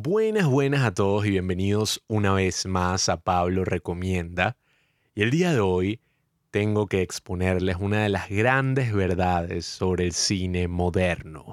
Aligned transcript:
Buenas, 0.00 0.46
buenas 0.46 0.84
a 0.84 0.94
todos 0.94 1.26
y 1.26 1.30
bienvenidos 1.30 2.04
una 2.06 2.32
vez 2.32 2.66
más 2.66 3.08
a 3.08 3.16
Pablo 3.16 3.64
Recomienda. 3.64 4.56
Y 5.16 5.22
el 5.22 5.32
día 5.32 5.52
de 5.52 5.58
hoy 5.58 6.00
tengo 6.52 6.86
que 6.86 7.02
exponerles 7.02 7.78
una 7.80 8.04
de 8.04 8.08
las 8.08 8.28
grandes 8.28 8.92
verdades 8.92 9.66
sobre 9.66 10.04
el 10.04 10.12
cine 10.12 10.68
moderno. 10.68 11.46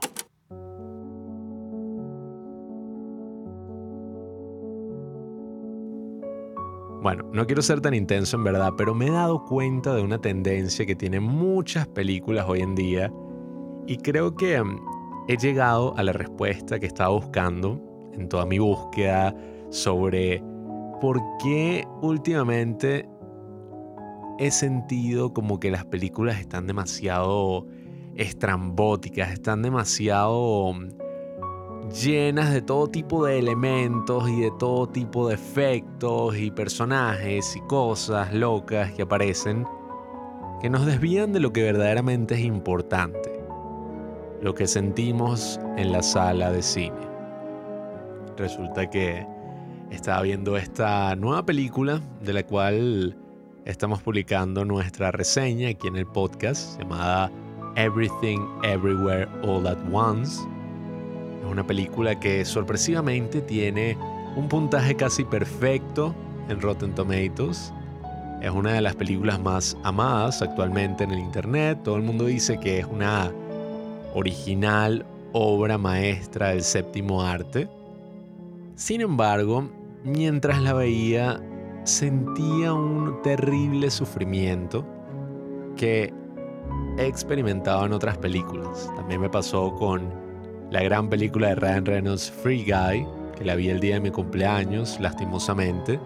Bueno, 7.02 7.28
no 7.34 7.48
quiero 7.48 7.64
ser 7.64 7.82
tan 7.82 7.96
intenso 7.96 8.38
en 8.38 8.44
verdad, 8.44 8.74
pero 8.78 8.94
me 8.94 9.08
he 9.08 9.12
dado 9.12 9.44
cuenta 9.44 9.96
de 9.96 10.04
una 10.04 10.22
tendencia 10.22 10.86
que 10.86 10.96
tienen 10.96 11.24
muchas 11.24 11.88
películas 11.88 12.46
hoy 12.48 12.62
en 12.62 12.76
día 12.76 13.12
y 13.88 13.98
creo 13.98 14.36
que 14.36 14.62
mm, 14.62 14.80
he 15.30 15.36
llegado 15.36 15.98
a 15.98 16.04
la 16.04 16.14
respuesta 16.14 16.80
que 16.80 16.86
estaba 16.86 17.10
buscando 17.10 17.95
en 18.16 18.30
toda 18.30 18.46
mi 18.46 18.60
búsqueda 18.60 19.36
sobre 19.70 20.44
por 21.02 21.22
qué 21.44 21.86
últimamente 22.02 23.08
he 24.40 24.52
sentido 24.52 25.34
como 25.34 25.60
que 25.60 25.72
las 25.72 25.86
películas 25.86 26.40
están 26.40 26.68
demasiado 26.68 27.68
estrambóticas, 28.16 29.32
están 29.32 29.62
demasiado 29.62 30.74
mm, 30.74 31.90
llenas 31.90 32.54
de 32.54 32.62
todo 32.62 32.88
tipo 32.88 33.26
de 33.26 33.40
elementos 33.40 34.30
y 34.30 34.42
de 34.42 34.52
todo 34.58 34.88
tipo 34.88 35.28
de 35.28 35.36
efectos 35.36 36.38
y 36.38 36.52
personajes 36.52 37.56
y 37.56 37.62
cosas 37.62 38.34
locas 38.34 38.92
que 38.94 39.04
aparecen 39.04 39.66
que 40.62 40.70
nos 40.70 40.86
desvían 40.86 41.34
de 41.34 41.40
lo 41.40 41.54
que 41.54 41.64
verdaderamente 41.64 42.36
es 42.36 42.42
importante, 42.42 43.44
lo 44.42 44.56
que 44.56 44.68
sentimos 44.68 45.60
en 45.78 45.92
la 45.92 46.02
sala 46.02 46.52
de 46.52 46.62
cine. 46.62 47.15
Resulta 48.38 48.90
que 48.90 49.26
estaba 49.92 50.22
viendo 50.22 50.58
esta 50.58 51.16
nueva 51.16 51.46
película 51.46 52.02
de 52.22 52.34
la 52.34 52.44
cual 52.44 53.18
estamos 53.66 54.02
publicando 54.02 54.66
nuestra 54.66 55.12
reseña 55.12 55.70
aquí 55.70 55.88
en 55.88 55.96
el 55.96 56.06
podcast 56.06 56.80
llamada 56.80 57.32
Everything 57.76 58.40
Everywhere 58.64 59.28
All 59.44 59.66
at 59.68 59.78
Once 59.92 60.42
es 61.46 61.52
una 61.52 61.66
película 61.66 62.20
que 62.20 62.44
sorpresivamente 62.44 63.40
tiene 63.40 63.96
un 64.36 64.50
puntaje 64.50 64.96
casi 64.96 65.24
perfecto 65.24 66.16
en 66.50 66.60
Rotten 66.60 66.96
Tomatoes. 66.96 67.72
Es 68.42 68.50
una 68.50 68.74
de 68.74 68.82
las 68.82 68.96
películas 68.96 69.40
más 69.40 69.78
amadas 69.84 70.42
actualmente 70.42 71.04
en 71.04 71.12
el 71.12 71.20
Internet. 71.20 71.80
Todo 71.84 71.98
el 71.98 72.02
mundo 72.02 72.26
dice 72.26 72.60
que 72.60 72.80
es 72.80 72.86
una 72.86 73.32
original 74.16 75.06
obra 75.34 75.78
maestra 75.78 76.50
del 76.50 76.64
séptimo 76.64 77.22
arte. 77.22 77.68
Sin 78.76 79.00
embargo, 79.00 79.70
mientras 80.04 80.62
la 80.62 80.74
veía, 80.74 81.42
sentía 81.86 82.74
un 82.74 83.22
terrible 83.22 83.90
sufrimiento 83.90 84.86
que 85.78 86.14
he 86.98 87.06
experimentado 87.06 87.86
en 87.86 87.94
otras 87.94 88.18
películas. 88.18 88.92
También 88.98 89.22
me 89.22 89.30
pasó 89.30 89.74
con 89.76 90.10
la 90.72 90.84
gran 90.84 91.10
película 91.10 91.50
de 91.50 91.56
Ryan 91.56 91.86
Reynolds 91.86 92.30
Free 92.30 92.66
Guy, 92.66 93.08
que 93.38 93.46
la 93.46 93.56
vi 93.56 93.70
el 93.70 93.80
día 93.80 93.96
de 93.96 94.02
mi 94.02 94.12
cumpleaños, 94.12 95.00
lastimosamente. 95.00 95.98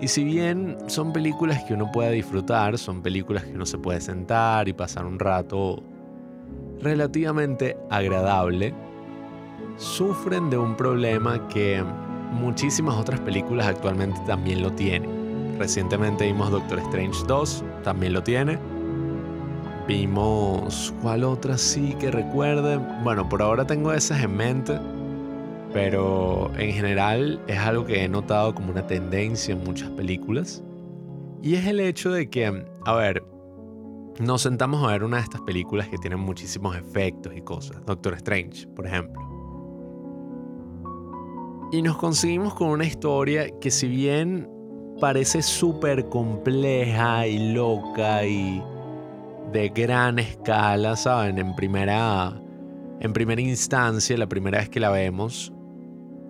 Y 0.00 0.08
si 0.08 0.24
bien 0.24 0.76
son 0.88 1.12
películas 1.12 1.62
que 1.64 1.74
uno 1.74 1.92
puede 1.92 2.10
disfrutar, 2.10 2.78
son 2.78 3.00
películas 3.00 3.44
que 3.44 3.52
uno 3.52 3.64
se 3.64 3.78
puede 3.78 4.00
sentar 4.00 4.68
y 4.68 4.72
pasar 4.72 5.06
un 5.06 5.20
rato 5.20 5.84
relativamente 6.80 7.76
agradable, 7.90 8.74
sufren 9.76 10.50
de 10.50 10.58
un 10.58 10.76
problema 10.76 11.46
que 11.48 11.82
muchísimas 12.32 12.96
otras 12.96 13.20
películas 13.20 13.66
actualmente 13.66 14.20
también 14.26 14.62
lo 14.62 14.72
tienen. 14.72 15.56
Recientemente 15.58 16.26
vimos 16.26 16.50
Doctor 16.50 16.78
Strange 16.80 17.18
2, 17.26 17.64
también 17.82 18.12
lo 18.12 18.22
tiene. 18.22 18.58
Vimos, 19.88 20.92
¿cuál 21.00 21.24
otra 21.24 21.56
sí 21.56 21.94
que 21.98 22.10
recuerde? 22.10 22.78
Bueno, 23.04 23.28
por 23.28 23.40
ahora 23.40 23.66
tengo 23.66 23.92
esas 23.92 24.22
en 24.22 24.36
mente, 24.36 24.78
pero 25.72 26.50
en 26.58 26.72
general 26.72 27.40
es 27.46 27.58
algo 27.58 27.86
que 27.86 28.04
he 28.04 28.08
notado 28.08 28.54
como 28.54 28.72
una 28.72 28.86
tendencia 28.86 29.54
en 29.54 29.62
muchas 29.62 29.90
películas. 29.90 30.62
Y 31.42 31.54
es 31.54 31.66
el 31.66 31.80
hecho 31.80 32.10
de 32.10 32.28
que, 32.28 32.64
a 32.84 32.94
ver, 32.94 33.24
nos 34.18 34.42
sentamos 34.42 34.82
a 34.82 34.92
ver 34.92 35.04
una 35.04 35.18
de 35.18 35.22
estas 35.22 35.42
películas 35.42 35.88
que 35.88 35.98
tienen 35.98 36.18
muchísimos 36.18 36.76
efectos 36.76 37.34
y 37.36 37.42
cosas. 37.42 37.84
Doctor 37.86 38.14
Strange, 38.14 38.66
por 38.68 38.86
ejemplo. 38.86 39.35
Y 41.72 41.82
nos 41.82 41.96
conseguimos 41.96 42.54
con 42.54 42.68
una 42.68 42.84
historia 42.84 43.50
que 43.58 43.72
si 43.72 43.88
bien 43.88 44.48
parece 45.00 45.42
súper 45.42 46.08
compleja 46.08 47.26
y 47.26 47.52
loca 47.52 48.24
y 48.24 48.62
de 49.52 49.68
gran 49.70 50.18
escala, 50.20 50.94
¿saben? 50.96 51.38
En 51.38 51.56
primera, 51.56 52.40
en 53.00 53.12
primera 53.12 53.40
instancia, 53.40 54.16
la 54.16 54.28
primera 54.28 54.58
vez 54.58 54.68
que 54.68 54.78
la 54.78 54.90
vemos, 54.90 55.52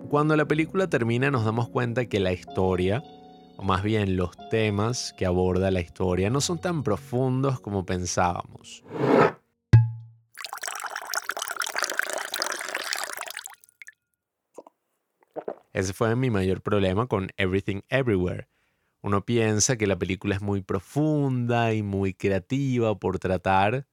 cuando 0.09 0.35
la 0.35 0.45
película 0.45 0.89
termina 0.89 1.29
nos 1.29 1.45
damos 1.45 1.69
cuenta 1.69 2.05
que 2.05 2.19
la 2.19 2.33
historia, 2.33 3.03
o 3.57 3.63
más 3.63 3.83
bien 3.83 4.17
los 4.17 4.31
temas 4.49 5.13
que 5.17 5.25
aborda 5.25 5.69
la 5.69 5.81
historia, 5.81 6.29
no 6.31 6.41
son 6.41 6.59
tan 6.59 6.81
profundos 6.81 7.59
como 7.59 7.85
pensábamos. 7.85 8.83
Ese 15.77 15.93
fue 15.93 16.15
mi 16.15 16.29
mayor 16.29 16.61
problema 16.61 17.07
con 17.07 17.29
Everything 17.37 17.81
Everywhere 17.89 18.47
uno 19.01 19.25
piensa 19.25 19.77
que 19.77 19.87
la 19.87 19.97
película 19.97 20.35
es 20.35 20.41
muy 20.41 20.61
profunda 20.61 21.73
y 21.73 21.83
muy 21.83 22.13
creativa 22.13 22.97
por 22.99 23.19
tratar 23.19 23.87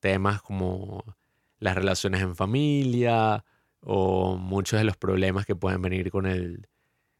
temas 0.00 0.42
como 0.42 1.04
las 1.58 1.74
relaciones 1.74 2.22
en 2.22 2.34
familia 2.34 3.44
o 3.80 4.36
muchos 4.36 4.78
de 4.78 4.84
los 4.84 4.96
problemas 4.96 5.46
que 5.46 5.56
pueden 5.56 5.82
venir 5.82 6.10
con 6.10 6.26
el 6.26 6.68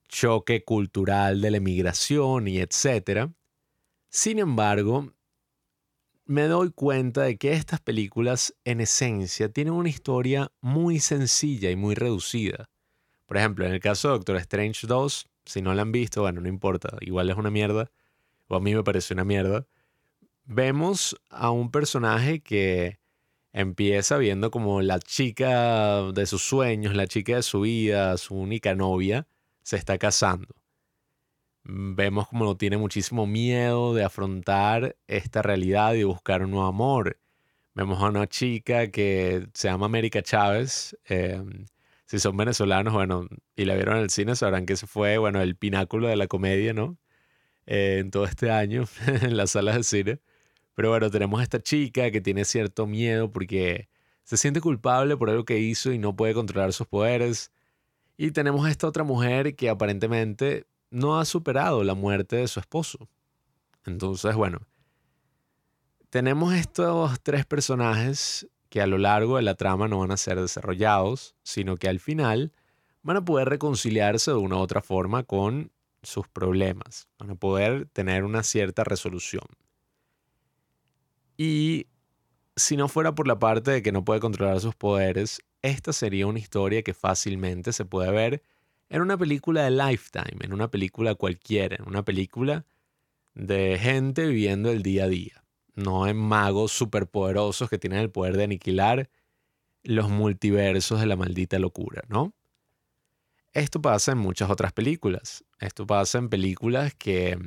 choque 0.08 0.64
cultural 0.64 1.40
de 1.40 1.50
la 1.50 1.58
emigración 1.58 2.48
y 2.48 2.58
etcétera. 2.58 3.32
Sin 4.08 4.38
embargo, 4.38 5.12
me 6.24 6.44
doy 6.44 6.72
cuenta 6.72 7.22
de 7.22 7.36
que 7.36 7.52
estas 7.52 7.80
películas 7.80 8.54
en 8.64 8.80
esencia 8.80 9.50
tienen 9.50 9.74
una 9.74 9.88
historia 9.88 10.50
muy 10.60 11.00
sencilla 11.00 11.70
y 11.70 11.76
muy 11.76 11.94
reducida. 11.94 12.68
Por 13.28 13.36
ejemplo, 13.36 13.66
en 13.66 13.72
el 13.72 13.80
caso 13.80 14.08
de 14.08 14.14
Doctor 14.14 14.36
Strange 14.38 14.86
2, 14.86 15.28
si 15.44 15.60
no 15.60 15.74
la 15.74 15.82
han 15.82 15.92
visto, 15.92 16.22
bueno, 16.22 16.40
no 16.40 16.48
importa, 16.48 16.96
igual 17.02 17.28
es 17.28 17.36
una 17.36 17.50
mierda, 17.50 17.90
o 18.48 18.56
a 18.56 18.60
mí 18.60 18.74
me 18.74 18.82
parece 18.82 19.12
una 19.12 19.24
mierda. 19.24 19.66
Vemos 20.46 21.14
a 21.28 21.50
un 21.50 21.70
personaje 21.70 22.40
que 22.40 22.98
empieza 23.52 24.16
viendo 24.16 24.50
como 24.50 24.80
la 24.80 24.98
chica 24.98 26.04
de 26.12 26.24
sus 26.24 26.42
sueños, 26.42 26.96
la 26.96 27.06
chica 27.06 27.36
de 27.36 27.42
su 27.42 27.60
vida, 27.60 28.16
su 28.16 28.34
única 28.34 28.74
novia, 28.74 29.26
se 29.62 29.76
está 29.76 29.98
casando. 29.98 30.54
Vemos 31.64 32.28
como 32.28 32.56
tiene 32.56 32.78
muchísimo 32.78 33.26
miedo 33.26 33.92
de 33.92 34.04
afrontar 34.04 34.96
esta 35.06 35.42
realidad 35.42 35.92
y 35.92 36.04
buscar 36.04 36.42
un 36.42 36.52
nuevo 36.52 36.66
amor. 36.66 37.18
Vemos 37.74 38.02
a 38.02 38.06
una 38.08 38.26
chica 38.26 38.90
que 38.90 39.48
se 39.52 39.68
llama 39.68 39.84
América 39.84 40.22
Chávez, 40.22 40.96
eh, 41.10 41.42
si 42.08 42.18
son 42.18 42.38
venezolanos, 42.38 42.94
bueno, 42.94 43.28
y 43.54 43.66
la 43.66 43.74
vieron 43.74 43.98
en 43.98 44.04
el 44.04 44.10
cine, 44.10 44.34
sabrán 44.34 44.64
que 44.64 44.72
ese 44.72 44.86
fue, 44.86 45.18
bueno, 45.18 45.42
el 45.42 45.56
pináculo 45.56 46.08
de 46.08 46.16
la 46.16 46.26
comedia, 46.26 46.72
¿no? 46.72 46.96
Eh, 47.66 47.98
en 48.00 48.10
todo 48.10 48.24
este 48.24 48.50
año, 48.50 48.86
en 49.22 49.36
las 49.36 49.50
salas 49.50 49.76
de 49.76 49.82
cine. 49.84 50.20
Pero 50.74 50.88
bueno, 50.88 51.10
tenemos 51.10 51.38
a 51.40 51.42
esta 51.42 51.60
chica 51.60 52.10
que 52.10 52.22
tiene 52.22 52.46
cierto 52.46 52.86
miedo 52.86 53.30
porque 53.30 53.90
se 54.24 54.38
siente 54.38 54.62
culpable 54.62 55.18
por 55.18 55.28
algo 55.28 55.44
que 55.44 55.58
hizo 55.58 55.92
y 55.92 55.98
no 55.98 56.16
puede 56.16 56.32
controlar 56.32 56.72
sus 56.72 56.86
poderes. 56.86 57.52
Y 58.16 58.30
tenemos 58.30 58.66
a 58.66 58.70
esta 58.70 58.86
otra 58.86 59.04
mujer 59.04 59.54
que 59.54 59.68
aparentemente 59.68 60.66
no 60.90 61.20
ha 61.20 61.26
superado 61.26 61.84
la 61.84 61.94
muerte 61.94 62.36
de 62.36 62.48
su 62.48 62.58
esposo. 62.58 63.06
Entonces, 63.84 64.34
bueno, 64.34 64.60
tenemos 66.08 66.54
estos 66.54 67.20
tres 67.22 67.44
personajes 67.44 68.48
que 68.68 68.80
a 68.80 68.86
lo 68.86 68.98
largo 68.98 69.36
de 69.36 69.42
la 69.42 69.54
trama 69.54 69.88
no 69.88 70.00
van 70.00 70.10
a 70.10 70.16
ser 70.16 70.40
desarrollados, 70.40 71.34
sino 71.42 71.76
que 71.76 71.88
al 71.88 72.00
final 72.00 72.52
van 73.02 73.16
a 73.16 73.24
poder 73.24 73.48
reconciliarse 73.48 74.30
de 74.30 74.36
una 74.36 74.56
u 74.56 74.60
otra 74.60 74.82
forma 74.82 75.22
con 75.22 75.72
sus 76.02 76.28
problemas, 76.28 77.08
van 77.18 77.30
a 77.30 77.34
poder 77.34 77.86
tener 77.92 78.24
una 78.24 78.42
cierta 78.42 78.84
resolución. 78.84 79.46
Y 81.36 81.86
si 82.56 82.76
no 82.76 82.88
fuera 82.88 83.14
por 83.14 83.26
la 83.26 83.38
parte 83.38 83.70
de 83.70 83.82
que 83.82 83.92
no 83.92 84.04
puede 84.04 84.20
controlar 84.20 84.60
sus 84.60 84.74
poderes, 84.74 85.40
esta 85.62 85.92
sería 85.92 86.26
una 86.26 86.38
historia 86.38 86.82
que 86.82 86.94
fácilmente 86.94 87.72
se 87.72 87.84
puede 87.84 88.10
ver 88.10 88.42
en 88.90 89.02
una 89.02 89.16
película 89.16 89.64
de 89.64 89.70
Lifetime, 89.70 90.44
en 90.44 90.52
una 90.52 90.70
película 90.70 91.14
cualquiera, 91.14 91.76
en 91.76 91.88
una 91.88 92.04
película 92.04 92.64
de 93.34 93.78
gente 93.78 94.26
viviendo 94.26 94.70
el 94.70 94.82
día 94.82 95.04
a 95.04 95.08
día 95.08 95.44
no 95.78 96.06
en 96.06 96.16
magos 96.16 96.72
superpoderosos 96.72 97.70
que 97.70 97.78
tienen 97.78 98.00
el 98.00 98.10
poder 98.10 98.36
de 98.36 98.44
aniquilar 98.44 99.08
los 99.84 100.10
multiversos 100.10 101.00
de 101.00 101.06
la 101.06 101.16
maldita 101.16 101.58
locura, 101.58 102.02
¿no? 102.08 102.34
Esto 103.52 103.80
pasa 103.80 104.12
en 104.12 104.18
muchas 104.18 104.50
otras 104.50 104.72
películas. 104.72 105.44
Esto 105.60 105.86
pasa 105.86 106.18
en 106.18 106.28
películas 106.28 106.94
que, 106.94 107.38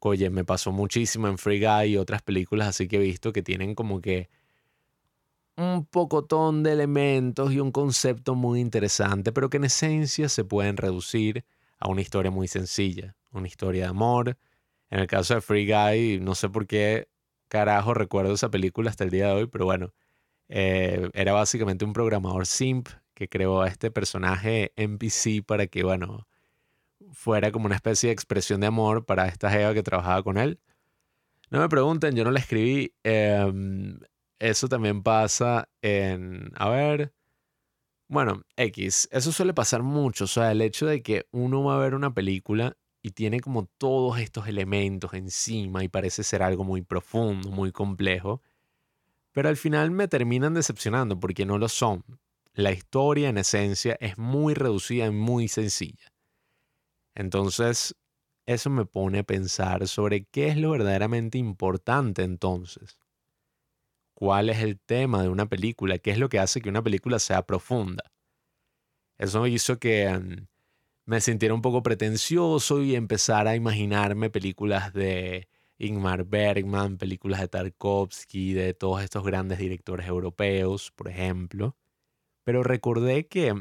oye, 0.00 0.30
me 0.30 0.44
pasó 0.44 0.72
muchísimo 0.72 1.28
en 1.28 1.38
Free 1.38 1.60
Guy 1.60 1.92
y 1.92 1.96
otras 1.96 2.22
películas 2.22 2.68
así 2.68 2.88
que 2.88 2.96
he 2.96 3.00
visto 3.00 3.32
que 3.32 3.42
tienen 3.42 3.74
como 3.74 4.00
que 4.00 4.28
un 5.56 5.86
pocotón 5.86 6.62
de 6.62 6.72
elementos 6.72 7.52
y 7.52 7.60
un 7.60 7.70
concepto 7.70 8.34
muy 8.34 8.60
interesante, 8.60 9.30
pero 9.32 9.50
que 9.50 9.58
en 9.58 9.64
esencia 9.64 10.28
se 10.28 10.44
pueden 10.44 10.76
reducir 10.76 11.44
a 11.78 11.88
una 11.88 12.00
historia 12.00 12.30
muy 12.30 12.48
sencilla, 12.48 13.14
una 13.30 13.46
historia 13.46 13.84
de 13.84 13.88
amor. 13.88 14.38
En 14.90 15.00
el 15.00 15.06
caso 15.06 15.34
de 15.34 15.40
Free 15.40 15.66
Guy, 15.66 16.20
no 16.20 16.34
sé 16.34 16.48
por 16.48 16.66
qué 16.66 17.09
carajo 17.50 17.92
recuerdo 17.92 18.32
esa 18.32 18.50
película 18.50 18.88
hasta 18.90 19.04
el 19.04 19.10
día 19.10 19.26
de 19.26 19.32
hoy, 19.32 19.46
pero 19.48 19.66
bueno, 19.66 19.92
eh, 20.48 21.10
era 21.12 21.32
básicamente 21.32 21.84
un 21.84 21.92
programador 21.92 22.46
simp 22.46 22.88
que 23.14 23.28
creó 23.28 23.60
a 23.62 23.68
este 23.68 23.90
personaje 23.90 24.72
NPC 24.76 25.44
para 25.44 25.66
que, 25.66 25.82
bueno, 25.82 26.26
fuera 27.12 27.52
como 27.52 27.66
una 27.66 27.74
especie 27.76 28.08
de 28.08 28.14
expresión 28.14 28.60
de 28.60 28.68
amor 28.68 29.04
para 29.04 29.28
esta 29.28 29.54
Eva 29.60 29.74
que 29.74 29.82
trabajaba 29.82 30.22
con 30.22 30.38
él. 30.38 30.60
No 31.50 31.60
me 31.60 31.68
pregunten, 31.68 32.14
yo 32.16 32.24
no 32.24 32.30
la 32.30 32.40
escribí. 32.40 32.94
Em, 33.02 33.98
eso 34.38 34.68
también 34.68 35.02
pasa 35.02 35.68
en, 35.82 36.52
a 36.56 36.70
ver, 36.70 37.12
bueno, 38.08 38.42
X, 38.56 39.08
eso 39.12 39.32
suele 39.32 39.54
pasar 39.54 39.82
mucho, 39.82 40.24
o 40.24 40.26
sea, 40.26 40.50
el 40.52 40.62
hecho 40.62 40.86
de 40.86 41.02
que 41.02 41.28
uno 41.32 41.64
va 41.64 41.76
a 41.76 41.78
ver 41.78 41.94
una 41.94 42.12
película 42.14 42.76
y 43.02 43.12
tiene 43.12 43.40
como 43.40 43.66
todos 43.78 44.18
estos 44.18 44.46
elementos 44.48 45.14
encima 45.14 45.84
y 45.84 45.88
parece 45.88 46.22
ser 46.22 46.42
algo 46.42 46.64
muy 46.64 46.82
profundo, 46.82 47.50
muy 47.50 47.72
complejo, 47.72 48.42
pero 49.32 49.48
al 49.48 49.56
final 49.56 49.90
me 49.90 50.08
terminan 50.08 50.54
decepcionando 50.54 51.18
porque 51.18 51.46
no 51.46 51.58
lo 51.58 51.68
son. 51.68 52.04
La 52.52 52.72
historia 52.72 53.28
en 53.28 53.38
esencia 53.38 53.96
es 54.00 54.18
muy 54.18 54.54
reducida 54.54 55.06
y 55.06 55.10
muy 55.10 55.48
sencilla. 55.48 56.12
Entonces, 57.14 57.94
eso 58.46 58.70
me 58.70 58.84
pone 58.84 59.20
a 59.20 59.24
pensar 59.24 59.86
sobre 59.86 60.24
qué 60.24 60.48
es 60.48 60.56
lo 60.56 60.70
verdaderamente 60.70 61.38
importante 61.38 62.22
entonces 62.22 62.98
cuál 64.20 64.50
es 64.50 64.58
el 64.58 64.78
tema 64.78 65.22
de 65.22 65.30
una 65.30 65.46
película, 65.46 65.98
qué 65.98 66.10
es 66.10 66.18
lo 66.18 66.28
que 66.28 66.38
hace 66.38 66.60
que 66.60 66.68
una 66.68 66.82
película 66.82 67.18
sea 67.18 67.46
profunda. 67.46 68.04
Eso 69.16 69.46
hizo 69.46 69.78
que 69.78 70.10
mm, 70.10 70.46
me 71.10 71.20
sintiera 71.20 71.54
un 71.54 71.60
poco 71.60 71.82
pretencioso 71.82 72.82
y 72.84 72.94
empezara 72.94 73.50
a 73.50 73.56
imaginarme 73.56 74.30
películas 74.30 74.92
de 74.92 75.48
Ingmar 75.76 76.24
Bergman, 76.24 76.98
películas 76.98 77.40
de 77.40 77.48
Tarkovsky, 77.48 78.52
de 78.52 78.74
todos 78.74 79.02
estos 79.02 79.24
grandes 79.24 79.58
directores 79.58 80.06
europeos, 80.06 80.92
por 80.92 81.08
ejemplo. 81.08 81.76
Pero 82.44 82.62
recordé 82.62 83.26
que 83.26 83.60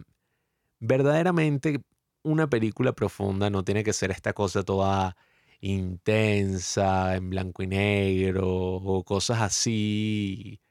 verdaderamente 0.79 1.81
una 2.21 2.47
película 2.47 2.93
profunda 2.93 3.49
no 3.49 3.63
tiene 3.63 3.83
que 3.83 3.93
ser 3.93 4.11
esta 4.11 4.33
cosa 4.33 4.61
toda 4.61 5.17
intensa, 5.59 7.15
en 7.15 7.31
blanco 7.31 7.63
y 7.63 7.67
negro, 7.67 8.47
o 8.47 9.03
cosas 9.03 9.41
así 9.41 10.61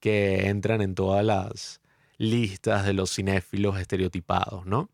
que 0.00 0.48
entran 0.48 0.82
en 0.82 0.96
todas 0.96 1.24
las 1.24 1.80
listas 2.18 2.84
de 2.84 2.92
los 2.92 3.14
cinéfilos 3.14 3.78
estereotipados, 3.78 4.66
¿no? 4.66 4.90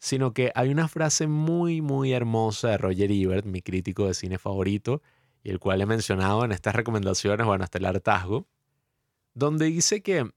Sino 0.00 0.32
que 0.32 0.50
hay 0.56 0.70
una 0.70 0.88
frase 0.88 1.28
muy, 1.28 1.80
muy 1.80 2.12
hermosa 2.12 2.70
de 2.70 2.78
Roger 2.78 3.12
Ebert, 3.12 3.46
mi 3.46 3.62
crítico 3.62 4.06
de 4.08 4.14
cine 4.14 4.38
favorito, 4.38 5.02
y 5.44 5.50
el 5.50 5.60
cual 5.60 5.80
he 5.80 5.86
mencionado 5.86 6.44
en 6.44 6.52
estas 6.52 6.74
recomendaciones, 6.74 7.46
bueno, 7.46 7.62
hasta 7.62 7.78
el 7.78 7.86
hartazgo, 7.86 8.48
donde 9.34 9.66
dice 9.66 10.02
que 10.02 10.28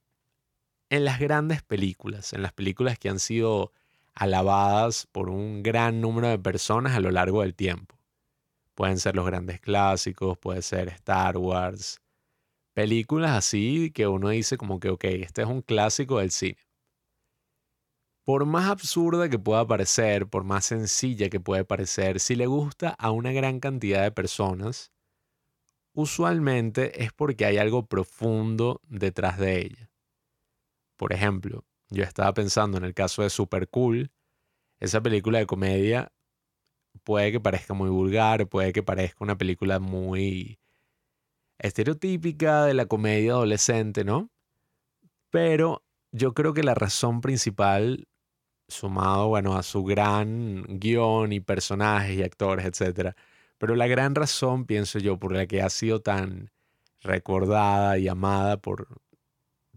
en 0.89 1.05
las 1.05 1.19
grandes 1.19 1.63
películas, 1.63 2.33
en 2.33 2.43
las 2.43 2.53
películas 2.53 2.99
que 2.99 3.09
han 3.09 3.19
sido 3.19 3.71
alabadas 4.13 5.07
por 5.11 5.29
un 5.29 5.63
gran 5.63 6.01
número 6.01 6.27
de 6.27 6.37
personas 6.37 6.95
a 6.95 6.99
lo 6.99 7.09
largo 7.09 7.41
del 7.41 7.55
tiempo, 7.55 7.97
Pueden 8.75 8.97
ser 8.97 9.15
los 9.15 9.25
grandes 9.25 9.59
clásicos, 9.61 10.37
puede 10.37 10.61
ser 10.63 10.87
Star 10.89 11.37
Wars, 11.37 12.01
películas 12.73 13.31
así 13.31 13.91
que 13.91 14.07
uno 14.07 14.29
dice 14.29 14.57
como 14.57 14.79
que, 14.79 14.89
ok, 14.89 15.03
este 15.05 15.43
es 15.43 15.47
un 15.47 15.61
clásico 15.61 16.19
del 16.19 16.31
cine. 16.31 16.57
Por 18.23 18.45
más 18.45 18.69
absurda 18.69 19.29
que 19.29 19.37
pueda 19.37 19.67
parecer, 19.67 20.27
por 20.27 20.43
más 20.43 20.65
sencilla 20.65 21.29
que 21.29 21.39
pueda 21.39 21.63
parecer, 21.65 22.19
si 22.19 22.35
le 22.35 22.47
gusta 22.47 22.95
a 22.97 23.11
una 23.11 23.31
gran 23.33 23.59
cantidad 23.59 24.01
de 24.01 24.11
personas, 24.11 24.93
usualmente 25.93 27.03
es 27.03 27.11
porque 27.11 27.45
hay 27.45 27.57
algo 27.57 27.85
profundo 27.85 28.79
detrás 28.87 29.37
de 29.37 29.59
ella. 29.59 29.91
Por 30.95 31.11
ejemplo, 31.11 31.65
yo 31.89 32.03
estaba 32.03 32.33
pensando 32.33 32.77
en 32.77 32.85
el 32.85 32.93
caso 32.93 33.23
de 33.23 33.29
Super 33.29 33.67
Cool, 33.67 34.11
esa 34.79 35.01
película 35.01 35.39
de 35.39 35.45
comedia 35.45 36.11
puede 37.03 37.31
que 37.31 37.39
parezca 37.39 37.73
muy 37.73 37.89
vulgar, 37.89 38.47
puede 38.47 38.73
que 38.73 38.83
parezca 38.83 39.23
una 39.23 39.37
película 39.37 39.79
muy 39.79 40.59
estereotípica 41.59 42.65
de 42.65 42.73
la 42.73 42.85
comedia 42.85 43.31
adolescente, 43.31 44.03
¿no? 44.03 44.29
Pero 45.29 45.83
yo 46.11 46.33
creo 46.33 46.53
que 46.53 46.63
la 46.63 46.75
razón 46.75 47.21
principal, 47.21 48.07
sumado, 48.73 49.29
bueno, 49.29 49.55
a 49.55 49.63
su 49.63 49.83
gran 49.83 50.63
guion 50.67 51.33
y 51.33 51.39
personajes 51.39 52.17
y 52.17 52.23
actores, 52.23 52.65
etc. 52.65 53.15
Pero 53.57 53.75
la 53.75 53.87
gran 53.87 54.15
razón, 54.15 54.65
pienso 54.65 54.99
yo, 54.99 55.17
por 55.17 55.31
la 55.33 55.47
que 55.47 55.61
ha 55.61 55.69
sido 55.69 56.01
tan 56.01 56.51
recordada 57.01 57.97
y 57.97 58.07
amada 58.07 58.57
por 58.57 58.87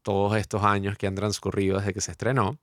todos 0.03 0.37
estos 0.37 0.63
años 0.63 0.97
que 0.99 1.07
han 1.07 1.15
transcurrido 1.15 1.79
desde 1.79 1.93
que 1.93 2.01
se 2.01 2.13
estrenó, 2.13 2.59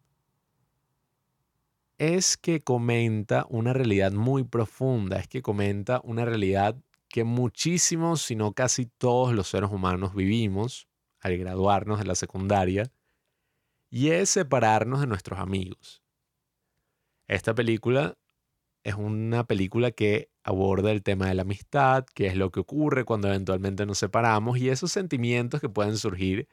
es 1.98 2.38
que 2.38 2.62
comenta 2.62 3.46
una 3.50 3.74
realidad 3.74 4.12
muy 4.12 4.44
profunda, 4.44 5.20
es 5.20 5.28
que 5.28 5.42
comenta 5.42 6.02
una 6.04 6.26
realidad 6.26 6.76
que 7.08 7.24
muchísimos, 7.24 8.22
si 8.22 8.36
no 8.36 8.54
casi 8.54 8.86
todos 8.86 9.34
los 9.34 9.48
seres 9.48 9.70
humanos 9.70 10.16
vivimos 10.16 10.88
al 11.22 11.38
graduarnos 11.38 12.00
de 12.00 12.06
la 12.06 12.16
secundaria, 12.16 12.92
y 13.90 14.10
es 14.10 14.32
separarnos 14.32 15.02
de 15.02 15.08
nuestros 15.08 15.40
amigos. 15.40 16.03
Esta 17.28 17.56
película 17.56 18.18
es 18.84 18.96
una 18.96 19.46
película 19.46 19.92
que 19.92 20.30
aborda 20.44 20.92
el 20.92 21.04
tema 21.04 21.28
de 21.28 21.36
la 21.36 21.44
amistad, 21.44 22.06
qué 22.14 22.28
es 22.28 22.36
lo 22.36 22.52
que 22.52 22.60
ocurre 22.60 23.06
cuando 23.06 23.30
eventualmente 23.30 23.86
nos 23.86 23.98
separamos 23.98 24.58
y 24.58 24.70
esos 24.70 24.92
sentimientos 24.92 25.62
que 25.62 25.70
pueden 25.70 25.98
surgir 25.98 26.48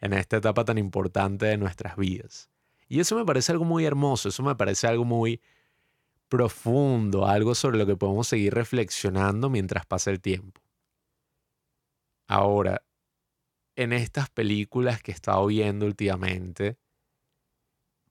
en 0.00 0.14
esta 0.14 0.38
etapa 0.38 0.64
tan 0.64 0.78
importante 0.78 1.46
de 1.46 1.58
nuestras 1.58 1.96
vidas. 1.96 2.50
Y 2.88 3.00
eso 3.00 3.16
me 3.16 3.24
parece 3.24 3.52
algo 3.52 3.64
muy 3.64 3.84
hermoso, 3.84 4.28
eso 4.28 4.42
me 4.42 4.54
parece 4.54 4.86
algo 4.86 5.04
muy 5.04 5.40
profundo, 6.28 7.26
algo 7.26 7.54
sobre 7.54 7.78
lo 7.78 7.86
que 7.86 7.96
podemos 7.96 8.28
seguir 8.28 8.54
reflexionando 8.54 9.50
mientras 9.50 9.86
pasa 9.86 10.10
el 10.10 10.20
tiempo. 10.20 10.60
Ahora, 12.26 12.82
en 13.76 13.92
estas 13.92 14.30
películas 14.30 15.02
que 15.02 15.12
he 15.12 15.14
estado 15.14 15.46
viendo 15.46 15.86
últimamente, 15.86 16.78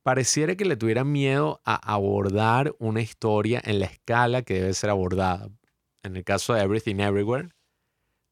pareciera 0.03 0.55
que 0.55 0.65
le 0.65 0.77
tuvieran 0.77 1.11
miedo 1.11 1.61
a 1.65 1.75
abordar 1.93 2.75
una 2.77 3.01
historia 3.01 3.61
en 3.63 3.79
la 3.79 3.85
escala 3.85 4.43
que 4.43 4.55
debe 4.55 4.73
ser 4.73 4.89
abordada. 4.89 5.49
En 6.03 6.17
el 6.17 6.23
caso 6.23 6.53
de 6.53 6.61
Everything 6.61 6.99
Everywhere, 6.99 7.49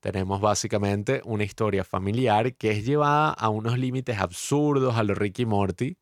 tenemos 0.02 0.42
básicamente 0.42 1.22
una 1.26 1.44
historia 1.44 1.84
familiar 1.84 2.56
que 2.56 2.72
es 2.72 2.86
llevada 2.86 3.32
a 3.32 3.50
unos 3.50 3.78
límites 3.78 4.20
absurdos 4.20 4.98
a 4.98 5.04
lo 5.04 5.16
Ricky 5.16 5.46
Morty, 5.46 5.98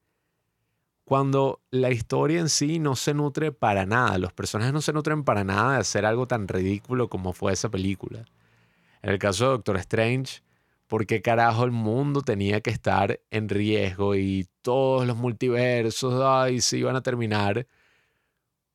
cuando 1.10 1.64
la 1.72 1.90
historia 1.90 2.40
en 2.40 2.50
sí 2.50 2.78
no 2.78 2.96
se 2.96 3.16
nutre 3.16 3.52
para 3.52 3.88
nada, 3.88 4.20
los 4.20 4.32
personajes 4.32 4.74
no 4.74 4.80
se 4.80 4.94
nutren 4.94 5.24
para 5.24 5.44
nada 5.44 5.74
de 5.74 5.80
hacer 5.80 6.06
algo 6.06 6.28
tan 6.28 6.48
ridículo 6.48 7.10
como 7.10 7.34
fue 7.34 7.52
esa 7.52 7.70
película. 7.70 8.26
En 9.02 9.10
el 9.10 9.18
caso 9.18 9.46
de 9.46 9.50
Doctor 9.50 9.78
Strange, 9.78 10.44
¿por 10.90 11.06
qué 11.06 11.22
carajo 11.22 11.64
el 11.66 11.72
mundo 11.72 12.22
tenía 12.22 12.62
que 12.62 12.72
estar 12.72 13.22
en 13.30 13.48
riesgo 13.48 14.16
y 14.16 14.48
todos 14.64 15.06
los 15.06 15.16
multiversos 15.16 16.20
ay, 16.26 16.62
se 16.62 16.80
iban 16.80 16.96
a 16.96 17.04
terminar? 17.04 17.68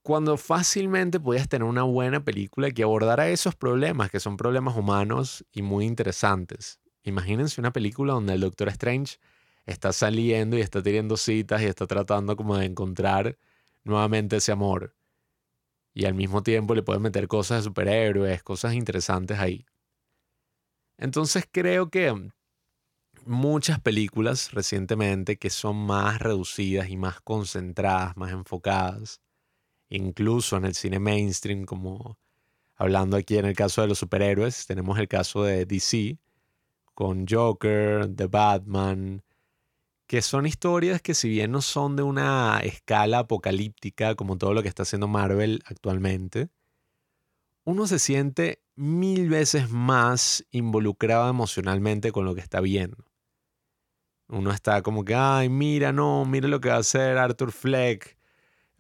Cuando 0.03 0.37
fácilmente 0.37 1.19
podías 1.19 1.49
tener 1.49 1.67
una 1.67 1.83
buena 1.83 2.25
película 2.25 2.71
que 2.71 2.85
abordara 2.85 3.29
esos 3.31 3.57
problemas, 3.57 4.11
que 4.11 4.21
son 4.21 4.37
problemas 4.37 4.77
humanos 4.77 5.45
y 5.53 5.63
muy 5.63 5.87
interesantes. 5.87 6.79
Imagínense 7.03 7.61
una 7.61 7.73
película 7.73 8.13
donde 8.13 8.35
el 8.35 8.41
Doctor 8.41 8.69
Strange 8.69 9.19
está 9.67 9.93
saliendo 9.93 10.57
y 10.57 10.61
está 10.61 10.83
teniendo 10.83 11.17
citas 11.17 11.63
y 11.63 11.67
está 11.67 11.87
tratando 11.87 12.37
como 12.37 12.57
de 12.57 12.67
encontrar 12.67 13.39
nuevamente 13.83 14.37
ese 14.37 14.53
amor. 14.53 14.95
Y 15.93 16.05
al 16.05 16.15
mismo 16.15 16.45
tiempo 16.45 16.77
le 16.77 16.83
puede 16.85 17.01
meter 17.01 17.27
cosas 17.27 17.59
de 17.59 17.65
superhéroes, 17.65 18.43
cosas 18.45 18.75
interesantes 18.75 19.39
ahí. 19.41 19.67
Entonces 20.99 21.45
creo 21.51 21.91
que 21.91 22.31
muchas 23.27 23.81
películas 23.81 24.53
recientemente 24.53 25.37
que 25.37 25.51
son 25.51 25.77
más 25.77 26.19
reducidas 26.21 26.89
y 26.89 26.97
más 26.97 27.21
concentradas, 27.21 28.17
más 28.17 28.33
enfocadas, 28.33 29.21
incluso 29.89 30.57
en 30.57 30.67
el 30.67 30.75
cine 30.75 30.99
mainstream, 30.99 31.65
como 31.65 32.19
hablando 32.77 33.17
aquí 33.17 33.39
en 33.39 33.47
el 33.47 33.57
caso 33.57 33.83
de 33.83 33.89
los 33.89 33.99
superhéroes, 33.99 34.67
tenemos 34.67 34.99
el 34.99 35.09
caso 35.09 35.45
de 35.45 35.67
DC 35.67 36.19
con 36.95 37.27
Joker, 37.29 38.09
The 38.15 38.27
Batman, 38.27 39.23
que 40.07 40.23
son 40.23 40.47
historias 40.47 41.03
que 41.03 41.15
si 41.15 41.29
bien 41.29 41.51
no 41.51 41.63
son 41.63 41.97
de 41.97 42.03
una 42.03 42.61
escala 42.63 43.21
apocalíptica 43.21 44.15
como 44.15 44.37
todo 44.39 44.55
lo 44.55 44.63
que 44.63 44.69
está 44.69 44.83
haciendo 44.83 45.09
Marvel 45.09 45.63
actualmente, 45.67 46.51
uno 47.65 47.87
se 47.87 47.99
siente 47.99 48.61
mil 48.77 49.29
veces 49.29 49.71
más 49.71 50.45
involucrado 50.51 51.29
emocionalmente 51.29 52.13
con 52.13 52.25
lo 52.25 52.35
que 52.35 52.41
está 52.41 52.61
viendo. 52.61 53.05
Uno 54.29 54.51
está 54.51 54.83
como 54.83 55.05
que, 55.05 55.15
ay, 55.15 55.49
mira, 55.49 55.93
no, 55.93 56.25
mira 56.25 56.49
lo 56.49 56.61
que 56.61 56.71
va 56.71 56.77
a 56.77 56.81
hacer 56.81 57.19
Arthur 57.19 57.53
Fleck. 57.53 58.17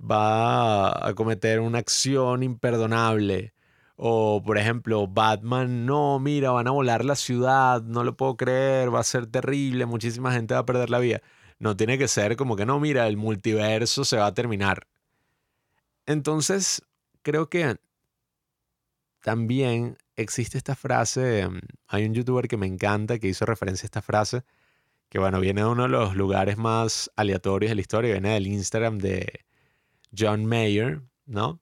Va 0.00 1.06
a 1.06 1.14
cometer 1.14 1.60
una 1.60 1.78
acción 1.78 2.42
imperdonable. 2.42 3.54
O, 3.96 4.42
por 4.44 4.58
ejemplo, 4.58 5.06
Batman, 5.06 5.86
no, 5.86 6.18
mira, 6.18 6.50
van 6.50 6.66
a 6.66 6.72
volar 6.72 7.04
la 7.04 7.14
ciudad, 7.14 7.82
no 7.82 8.02
lo 8.02 8.16
puedo 8.16 8.36
creer, 8.36 8.92
va 8.92 9.00
a 9.00 9.04
ser 9.04 9.26
terrible, 9.26 9.86
muchísima 9.86 10.32
gente 10.32 10.54
va 10.54 10.60
a 10.60 10.66
perder 10.66 10.90
la 10.90 10.98
vida. 10.98 11.22
No 11.60 11.76
tiene 11.76 11.96
que 11.96 12.08
ser 12.08 12.36
como 12.36 12.56
que, 12.56 12.66
no, 12.66 12.80
mira, 12.80 13.06
el 13.06 13.16
multiverso 13.16 14.04
se 14.04 14.16
va 14.16 14.26
a 14.26 14.34
terminar. 14.34 14.88
Entonces, 16.06 16.82
creo 17.22 17.48
que 17.48 17.76
también 19.24 19.96
existe 20.16 20.58
esta 20.58 20.76
frase, 20.76 21.48
mm, 21.48 21.60
hay 21.88 22.04
un 22.04 22.12
youtuber 22.12 22.46
que 22.46 22.58
me 22.58 22.66
encanta 22.66 23.18
que 23.18 23.28
hizo 23.28 23.46
referencia 23.46 23.86
a 23.86 23.88
esta 23.88 24.02
frase, 24.02 24.44
que 25.08 25.18
bueno, 25.18 25.40
viene 25.40 25.62
de 25.62 25.66
uno 25.66 25.84
de 25.84 25.88
los 25.88 26.14
lugares 26.14 26.58
más 26.58 27.10
aleatorios 27.16 27.70
de 27.70 27.74
la 27.76 27.80
historia, 27.80 28.12
viene 28.12 28.34
del 28.34 28.46
Instagram 28.46 28.98
de 28.98 29.46
John 30.16 30.44
Mayer, 30.44 31.00
¿no? 31.24 31.58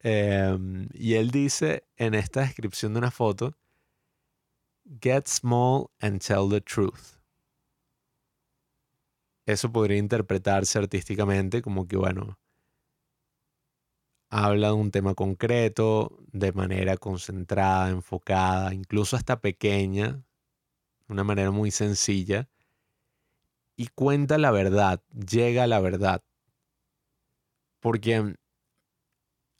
Em, 0.00 0.88
y 0.92 1.14
él 1.14 1.30
dice 1.30 1.84
en 1.96 2.14
esta 2.14 2.42
descripción 2.42 2.92
de 2.92 2.98
una 2.98 3.10
foto, 3.10 3.56
Get 5.00 5.26
small 5.26 5.86
and 6.00 6.20
tell 6.20 6.50
the 6.50 6.60
truth. 6.60 7.18
Eso 9.46 9.72
podría 9.72 9.96
interpretarse 9.96 10.78
artísticamente 10.78 11.62
como 11.62 11.88
que, 11.88 11.96
bueno, 11.96 12.38
habla 14.36 14.68
de 14.68 14.72
un 14.74 14.90
tema 14.90 15.14
concreto, 15.14 16.18
de 16.32 16.52
manera 16.52 16.96
concentrada, 16.96 17.90
enfocada, 17.90 18.74
incluso 18.74 19.14
hasta 19.16 19.40
pequeña, 19.40 20.24
de 21.06 21.12
una 21.12 21.22
manera 21.22 21.52
muy 21.52 21.70
sencilla, 21.70 22.48
y 23.76 23.86
cuenta 23.94 24.36
la 24.38 24.50
verdad, 24.50 25.00
llega 25.12 25.62
a 25.62 25.66
la 25.68 25.78
verdad. 25.78 26.24
Porque 27.78 28.34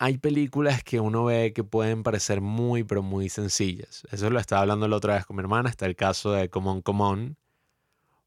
hay 0.01 0.19
películas 0.19 0.83
que 0.83 0.99
uno 0.99 1.25
ve 1.25 1.53
que 1.53 1.63
pueden 1.63 2.03
parecer 2.03 2.41
muy, 2.41 2.83
pero 2.83 3.01
muy 3.01 3.29
sencillas. 3.29 4.03
Eso 4.11 4.29
lo 4.29 4.41
estaba 4.41 4.63
hablando 4.63 4.89
la 4.89 4.97
otra 4.97 5.15
vez 5.15 5.25
con 5.25 5.37
mi 5.37 5.41
hermana. 5.43 5.71
Está 5.71 5.87
el 5.87 5.95
caso 5.95 6.33
de 6.33 6.51
Common 6.51 6.83
Common, 6.83 7.37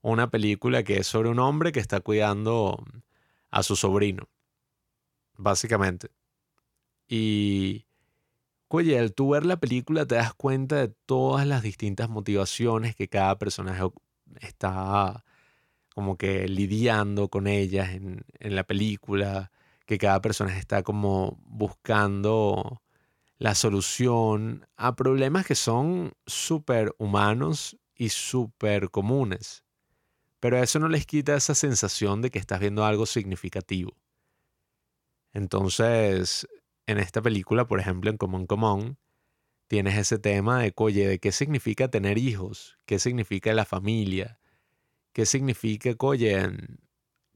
una 0.01 0.29
película 0.29 0.83
que 0.83 0.99
es 0.99 1.07
sobre 1.07 1.27
un 1.27 1.39
hombre 1.39 1.73
que 1.73 1.81
está 1.81 1.99
cuidando 1.99 2.85
a 3.51 3.63
su 3.63 3.75
sobrino, 3.75 4.29
básicamente. 5.35 6.09
Y, 7.07 7.85
oye, 8.67 8.99
al 8.99 9.13
tú 9.13 9.29
ver 9.31 9.45
la 9.45 9.59
película 9.59 10.05
te 10.05 10.15
das 10.15 10.33
cuenta 10.33 10.75
de 10.77 10.89
todas 11.05 11.47
las 11.47 11.63
distintas 11.63 12.09
motivaciones 12.09 12.95
que 12.95 13.07
cada 13.07 13.37
personaje 13.37 13.83
está 14.41 15.23
como 15.93 16.17
que 16.17 16.47
lidiando 16.47 17.29
con 17.29 17.47
ellas 17.47 17.89
en, 17.89 18.23
en 18.39 18.55
la 18.55 18.63
película, 18.63 19.51
que 19.85 19.97
cada 19.97 20.21
personaje 20.21 20.59
está 20.59 20.83
como 20.83 21.39
buscando 21.45 22.83
la 23.39 23.55
solución 23.55 24.67
a 24.75 24.95
problemas 24.95 25.45
que 25.45 25.55
son 25.55 26.13
súper 26.25 26.93
humanos 26.97 27.77
y 27.95 28.09
súper 28.09 28.89
comunes. 28.91 29.63
Pero 30.39 30.57
eso 30.61 30.79
no 30.79 30.87
les 30.87 31.05
quita 31.05 31.35
esa 31.35 31.55
sensación 31.55 32.21
de 32.21 32.29
que 32.29 32.39
estás 32.39 32.59
viendo 32.59 32.85
algo 32.85 33.05
significativo. 33.05 33.97
Entonces, 35.33 36.47
en 36.87 36.97
esta 36.97 37.21
película, 37.21 37.67
por 37.67 37.79
ejemplo, 37.79 38.09
en 38.09 38.17
Common 38.17 38.47
Common, 38.47 38.97
tienes 39.67 39.97
ese 39.97 40.19
tema 40.19 40.61
de, 40.61 40.73
oye, 40.77 41.19
qué 41.19 41.31
significa 41.31 41.89
tener 41.89 42.17
hijos, 42.17 42.77
qué 42.85 42.99
significa 42.99 43.53
la 43.53 43.65
familia, 43.65 44.39
qué 45.13 45.25
significa, 45.25 45.95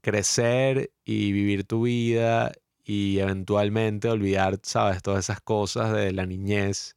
crecer 0.02 0.92
y 1.04 1.32
vivir 1.32 1.66
tu 1.66 1.84
vida 1.84 2.52
y 2.84 3.20
eventualmente 3.20 4.10
olvidar, 4.10 4.60
sabes, 4.64 5.02
todas 5.02 5.26
esas 5.26 5.42
cosas 5.42 5.94
de 5.94 6.12
la 6.12 6.26
niñez. 6.26 6.96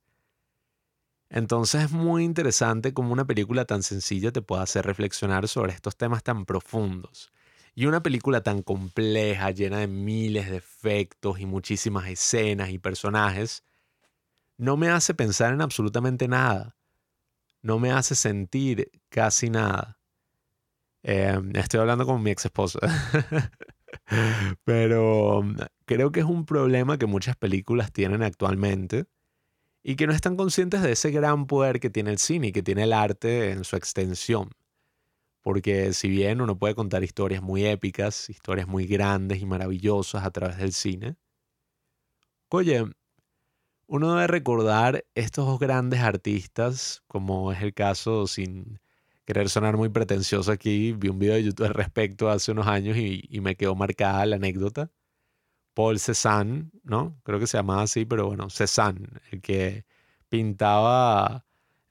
Entonces 1.30 1.84
es 1.84 1.90
muy 1.90 2.24
interesante 2.24 2.94
cómo 2.94 3.12
una 3.12 3.26
película 3.26 3.64
tan 3.64 3.82
sencilla 3.82 4.30
te 4.30 4.42
puede 4.42 4.62
hacer 4.62 4.86
reflexionar 4.86 5.48
sobre 5.48 5.72
estos 5.72 5.96
temas 5.96 6.22
tan 6.22 6.46
profundos. 6.46 7.32
Y 7.74 7.86
una 7.86 8.02
película 8.02 8.42
tan 8.42 8.62
compleja, 8.62 9.50
llena 9.50 9.78
de 9.78 9.88
miles 9.88 10.48
de 10.48 10.56
efectos 10.56 11.40
y 11.40 11.46
muchísimas 11.46 12.08
escenas 12.08 12.70
y 12.70 12.78
personajes, 12.78 13.64
no 14.56 14.76
me 14.76 14.88
hace 14.88 15.14
pensar 15.14 15.52
en 15.52 15.60
absolutamente 15.60 16.28
nada. 16.28 16.76
No 17.62 17.78
me 17.78 17.90
hace 17.90 18.14
sentir 18.14 18.90
casi 19.08 19.50
nada. 19.50 19.98
Em, 21.02 21.54
estoy 21.56 21.80
hablando 21.80 22.06
con 22.06 22.22
mi 22.22 22.30
ex 22.30 22.44
esposa. 22.46 22.78
Pero 24.64 25.42
mm, 25.42 25.56
creo 25.84 26.12
que 26.12 26.20
es 26.20 26.26
un 26.26 26.46
problema 26.46 26.98
que 26.98 27.06
muchas 27.06 27.36
películas 27.36 27.92
tienen 27.92 28.22
actualmente 28.22 29.06
y 29.82 29.96
que 29.96 30.06
no 30.06 30.14
están 30.14 30.36
conscientes 30.36 30.82
de 30.82 30.92
ese 30.92 31.10
gran 31.10 31.46
poder 31.46 31.80
que 31.80 31.90
tiene 31.90 32.10
el 32.10 32.18
cine 32.18 32.48
y 32.48 32.52
que 32.52 32.62
tiene 32.62 32.84
el 32.84 32.92
arte 32.92 33.50
en 33.52 33.64
su 33.64 33.76
extensión. 33.76 34.50
Porque 35.44 35.92
si 35.92 36.08
bien 36.08 36.40
uno 36.40 36.58
puede 36.58 36.74
contar 36.74 37.04
historias 37.04 37.42
muy 37.42 37.66
épicas, 37.66 38.30
historias 38.30 38.66
muy 38.66 38.86
grandes 38.86 39.42
y 39.42 39.46
maravillosas 39.46 40.24
a 40.24 40.30
través 40.32 40.56
del 40.58 40.72
cine, 40.72 41.16
oye, 42.48 42.84
uno 43.86 44.14
debe 44.14 44.26
recordar 44.26 45.04
estos 45.14 45.58
grandes 45.58 46.00
artistas, 46.00 47.02
como 47.08 47.52
es 47.52 47.62
el 47.62 47.74
caso, 47.74 48.26
sin 48.26 48.80
querer 49.26 49.50
sonar 49.50 49.76
muy 49.76 49.90
pretencioso 49.90 50.50
aquí, 50.52 50.92
vi 50.92 51.08
un 51.08 51.18
video 51.18 51.34
de 51.34 51.44
YouTube 51.44 51.66
al 51.66 51.74
respecto 51.74 52.30
hace 52.30 52.52
unos 52.52 52.66
años 52.66 52.96
y, 52.96 53.28
me 53.42 53.56
quedó 53.56 53.74
marcada 53.74 54.24
la 54.26 54.36
anécdota. 54.36 54.90
Paul 55.74 55.98
Cézanne, 56.00 56.70
¿no? 56.84 57.20
Creo 57.24 57.40
que 57.40 57.46
se 57.46 57.58
llamaba 57.58 57.82
así, 57.82 58.06
pero 58.06 58.26
bueno, 58.28 58.48
Cézanne, 58.50 59.08
el 59.30 59.42
que 59.42 59.84
pintaba 60.30 61.44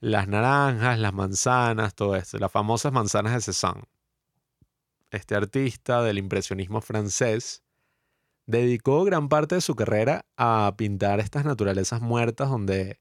las 0.04 0.28
naranjas, 0.28 0.98
las 0.98 1.14
manzanas, 1.14 1.94
todo 1.94 2.14
esto, 2.14 2.36
las 2.36 2.52
famosas 2.52 2.92
manzanas 2.92 3.32
de 3.32 3.40
Cézanne. 3.40 3.84
Este 5.10 5.34
artista 5.34 6.02
del 6.02 6.18
impresionismo 6.18 6.82
francés 6.82 7.62
dedicó 8.44 9.04
gran 9.04 9.30
parte 9.30 9.54
de 9.54 9.60
su 9.62 9.74
carrera 9.74 10.26
a 10.36 10.74
pintar 10.76 11.20
estas 11.20 11.46
naturalezas 11.46 12.02
muertas 12.02 12.50
donde 12.50 13.00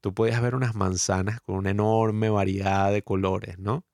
tú 0.00 0.12
podías 0.12 0.42
ver 0.42 0.56
unas 0.56 0.74
manzanas 0.74 1.40
con 1.40 1.54
una 1.54 1.70
enorme 1.70 2.30
variedad 2.30 2.90
de 2.90 3.02
colores, 3.02 3.60
¿no? 3.60 3.84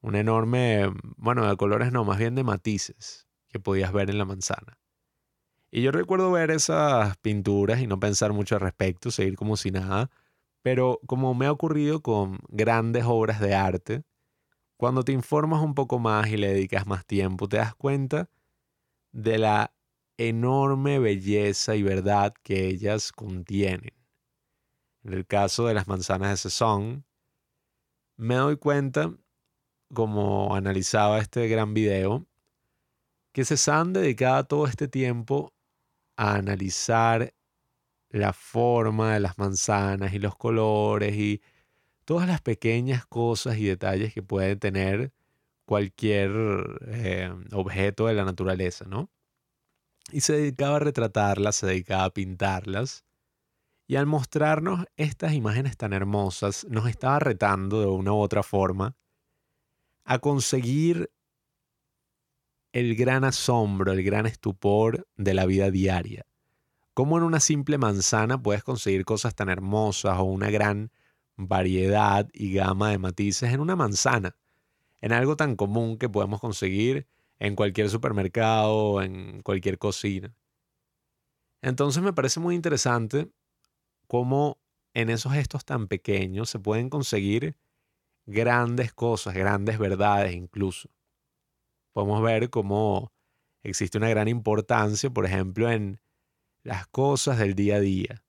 Un 0.00 0.14
enorme, 0.14 0.90
bueno, 1.18 1.46
de 1.46 1.56
colores 1.58 1.92
no, 1.92 2.04
más 2.04 2.16
bien 2.16 2.36
de 2.36 2.44
matices 2.44 3.28
que 3.48 3.60
podías 3.60 3.92
ver 3.92 4.08
en 4.08 4.16
la 4.16 4.24
manzana. 4.24 4.78
Y 5.70 5.82
yo 5.82 5.92
recuerdo 5.92 6.30
ver 6.30 6.50
esas 6.50 7.18
pinturas 7.18 7.80
y 7.80 7.86
no 7.86 8.00
pensar 8.00 8.32
mucho 8.32 8.54
al 8.54 8.62
respecto, 8.62 9.10
seguir 9.10 9.36
como 9.36 9.58
si 9.58 9.70
nada, 9.70 10.08
pero 10.70 11.00
como 11.06 11.32
me 11.32 11.46
ha 11.46 11.52
ocurrido 11.52 12.02
con 12.02 12.40
grandes 12.50 13.04
obras 13.06 13.40
de 13.40 13.54
arte, 13.54 14.04
cuando 14.76 15.02
te 15.02 15.12
informas 15.12 15.62
un 15.62 15.74
poco 15.74 15.98
más 15.98 16.28
y 16.28 16.36
le 16.36 16.48
dedicas 16.48 16.86
más 16.86 17.06
tiempo, 17.06 17.48
te 17.48 17.56
das 17.56 17.74
cuenta 17.74 18.28
de 19.10 19.38
la 19.38 19.72
enorme 20.18 20.98
belleza 20.98 21.74
y 21.74 21.82
verdad 21.82 22.34
que 22.42 22.66
ellas 22.66 23.12
contienen. 23.12 23.94
En 25.04 25.14
el 25.14 25.26
caso 25.26 25.66
de 25.66 25.72
las 25.72 25.88
manzanas 25.88 26.32
de 26.32 26.36
Sesón, 26.36 27.06
me 28.18 28.34
doy 28.34 28.58
cuenta, 28.58 29.10
como 29.94 30.54
analizaba 30.54 31.18
este 31.18 31.48
gran 31.48 31.72
video, 31.72 32.26
que 33.32 33.46
Cézanne 33.46 34.00
dedicaba 34.00 34.44
todo 34.44 34.66
este 34.66 34.86
tiempo 34.86 35.54
a 36.18 36.34
analizar 36.34 37.32
la 38.10 38.32
forma 38.32 39.14
de 39.14 39.20
las 39.20 39.38
manzanas 39.38 40.12
y 40.14 40.18
los 40.18 40.36
colores 40.36 41.16
y 41.16 41.42
todas 42.04 42.26
las 42.26 42.40
pequeñas 42.40 43.06
cosas 43.06 43.58
y 43.58 43.64
detalles 43.64 44.14
que 44.14 44.22
puede 44.22 44.56
tener 44.56 45.12
cualquier 45.66 46.30
eh, 46.86 47.30
objeto 47.52 48.06
de 48.06 48.14
la 48.14 48.24
naturaleza, 48.24 48.86
¿no? 48.86 49.10
Y 50.10 50.22
se 50.22 50.32
dedicaba 50.32 50.76
a 50.76 50.80
retratarlas, 50.80 51.56
se 51.56 51.66
dedicaba 51.66 52.04
a 52.04 52.10
pintarlas. 52.10 53.04
Y 53.86 53.96
al 53.96 54.06
mostrarnos 54.06 54.86
estas 54.96 55.34
imágenes 55.34 55.76
tan 55.76 55.92
hermosas, 55.92 56.66
nos 56.70 56.88
estaba 56.88 57.18
retando 57.18 57.80
de 57.80 57.86
una 57.86 58.12
u 58.12 58.16
otra 58.16 58.42
forma 58.42 58.96
a 60.04 60.18
conseguir 60.18 61.10
el 62.72 62.96
gran 62.96 63.24
asombro, 63.24 63.92
el 63.92 64.02
gran 64.02 64.24
estupor 64.26 65.06
de 65.16 65.34
la 65.34 65.44
vida 65.46 65.70
diaria. 65.70 66.27
¿Cómo 66.98 67.16
en 67.16 67.22
una 67.22 67.38
simple 67.38 67.78
manzana 67.78 68.42
puedes 68.42 68.64
conseguir 68.64 69.04
cosas 69.04 69.32
tan 69.36 69.48
hermosas 69.48 70.18
o 70.18 70.24
una 70.24 70.50
gran 70.50 70.90
variedad 71.36 72.28
y 72.32 72.52
gama 72.52 72.90
de 72.90 72.98
matices 72.98 73.52
en 73.52 73.60
una 73.60 73.76
manzana? 73.76 74.34
en 75.00 75.12
algo 75.12 75.36
tan 75.36 75.54
común 75.54 75.96
que 75.96 76.08
podemos 76.08 76.40
conseguir 76.40 77.06
en 77.38 77.54
cualquier 77.54 77.88
supermercado, 77.88 79.00
en 79.00 79.42
cualquier 79.42 79.78
cocina. 79.78 80.34
Entonces 81.62 82.02
me 82.02 82.12
parece 82.12 82.40
muy 82.40 82.56
interesante 82.56 83.30
cómo 84.08 84.58
en 84.92 85.08
esos 85.08 85.34
gestos 85.34 85.64
tan 85.64 85.86
pequeños 85.86 86.50
se 86.50 86.58
pueden 86.58 86.90
conseguir 86.90 87.56
grandes 88.26 88.92
cosas, 88.92 89.34
grandes 89.34 89.78
verdades 89.78 90.34
incluso. 90.34 90.90
Podemos 91.92 92.20
ver 92.24 92.50
cómo 92.50 93.12
existe 93.62 93.98
una 93.98 94.08
gran 94.08 94.26
importancia, 94.26 95.10
por 95.10 95.26
ejemplo, 95.26 95.70
en 95.70 96.00
las 96.62 96.86
cosas 96.88 97.38
del 97.38 97.54
día 97.54 97.76
a 97.76 97.80
día. 97.80 98.24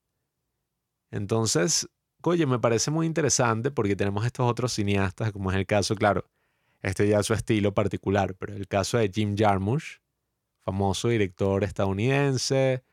Entonces, 1.12 1.88
oye, 2.22 2.46
me 2.46 2.60
parece 2.60 2.92
muy 2.92 3.06
interesante 3.06 3.72
porque 3.72 3.96
tenemos 3.96 4.26
estos 4.26 4.50
otros 4.50 4.74
cineastas, 4.74 5.32
como 5.32 5.52
es 5.52 5.58
el 5.58 5.66
caso, 5.66 5.96
claro, 5.96 6.26
este 6.82 7.08
ya 7.08 7.20
es 7.20 7.26
su 7.26 7.34
estilo 7.34 7.74
particular, 7.74 8.36
pero 8.36 8.56
el 8.56 8.68
caso 8.68 8.98
de 8.98 9.10
Jim 9.14 9.36
Jarmusch, 9.38 10.00
famoso 10.60 11.10
director 11.10 11.64
estadounidense, 11.64 12.84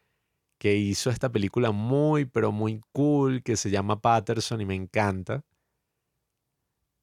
que 0.59 0.75
hizo 0.77 1.11
esta 1.11 1.31
película 1.31 1.71
muy, 1.71 2.25
pero 2.25 2.51
muy 2.51 2.81
cool, 2.93 3.43
que 3.43 3.57
se 3.57 3.71
llama 3.71 4.01
Patterson 4.01 4.61
y 4.61 4.67
me 4.67 4.75
encanta. 4.75 5.45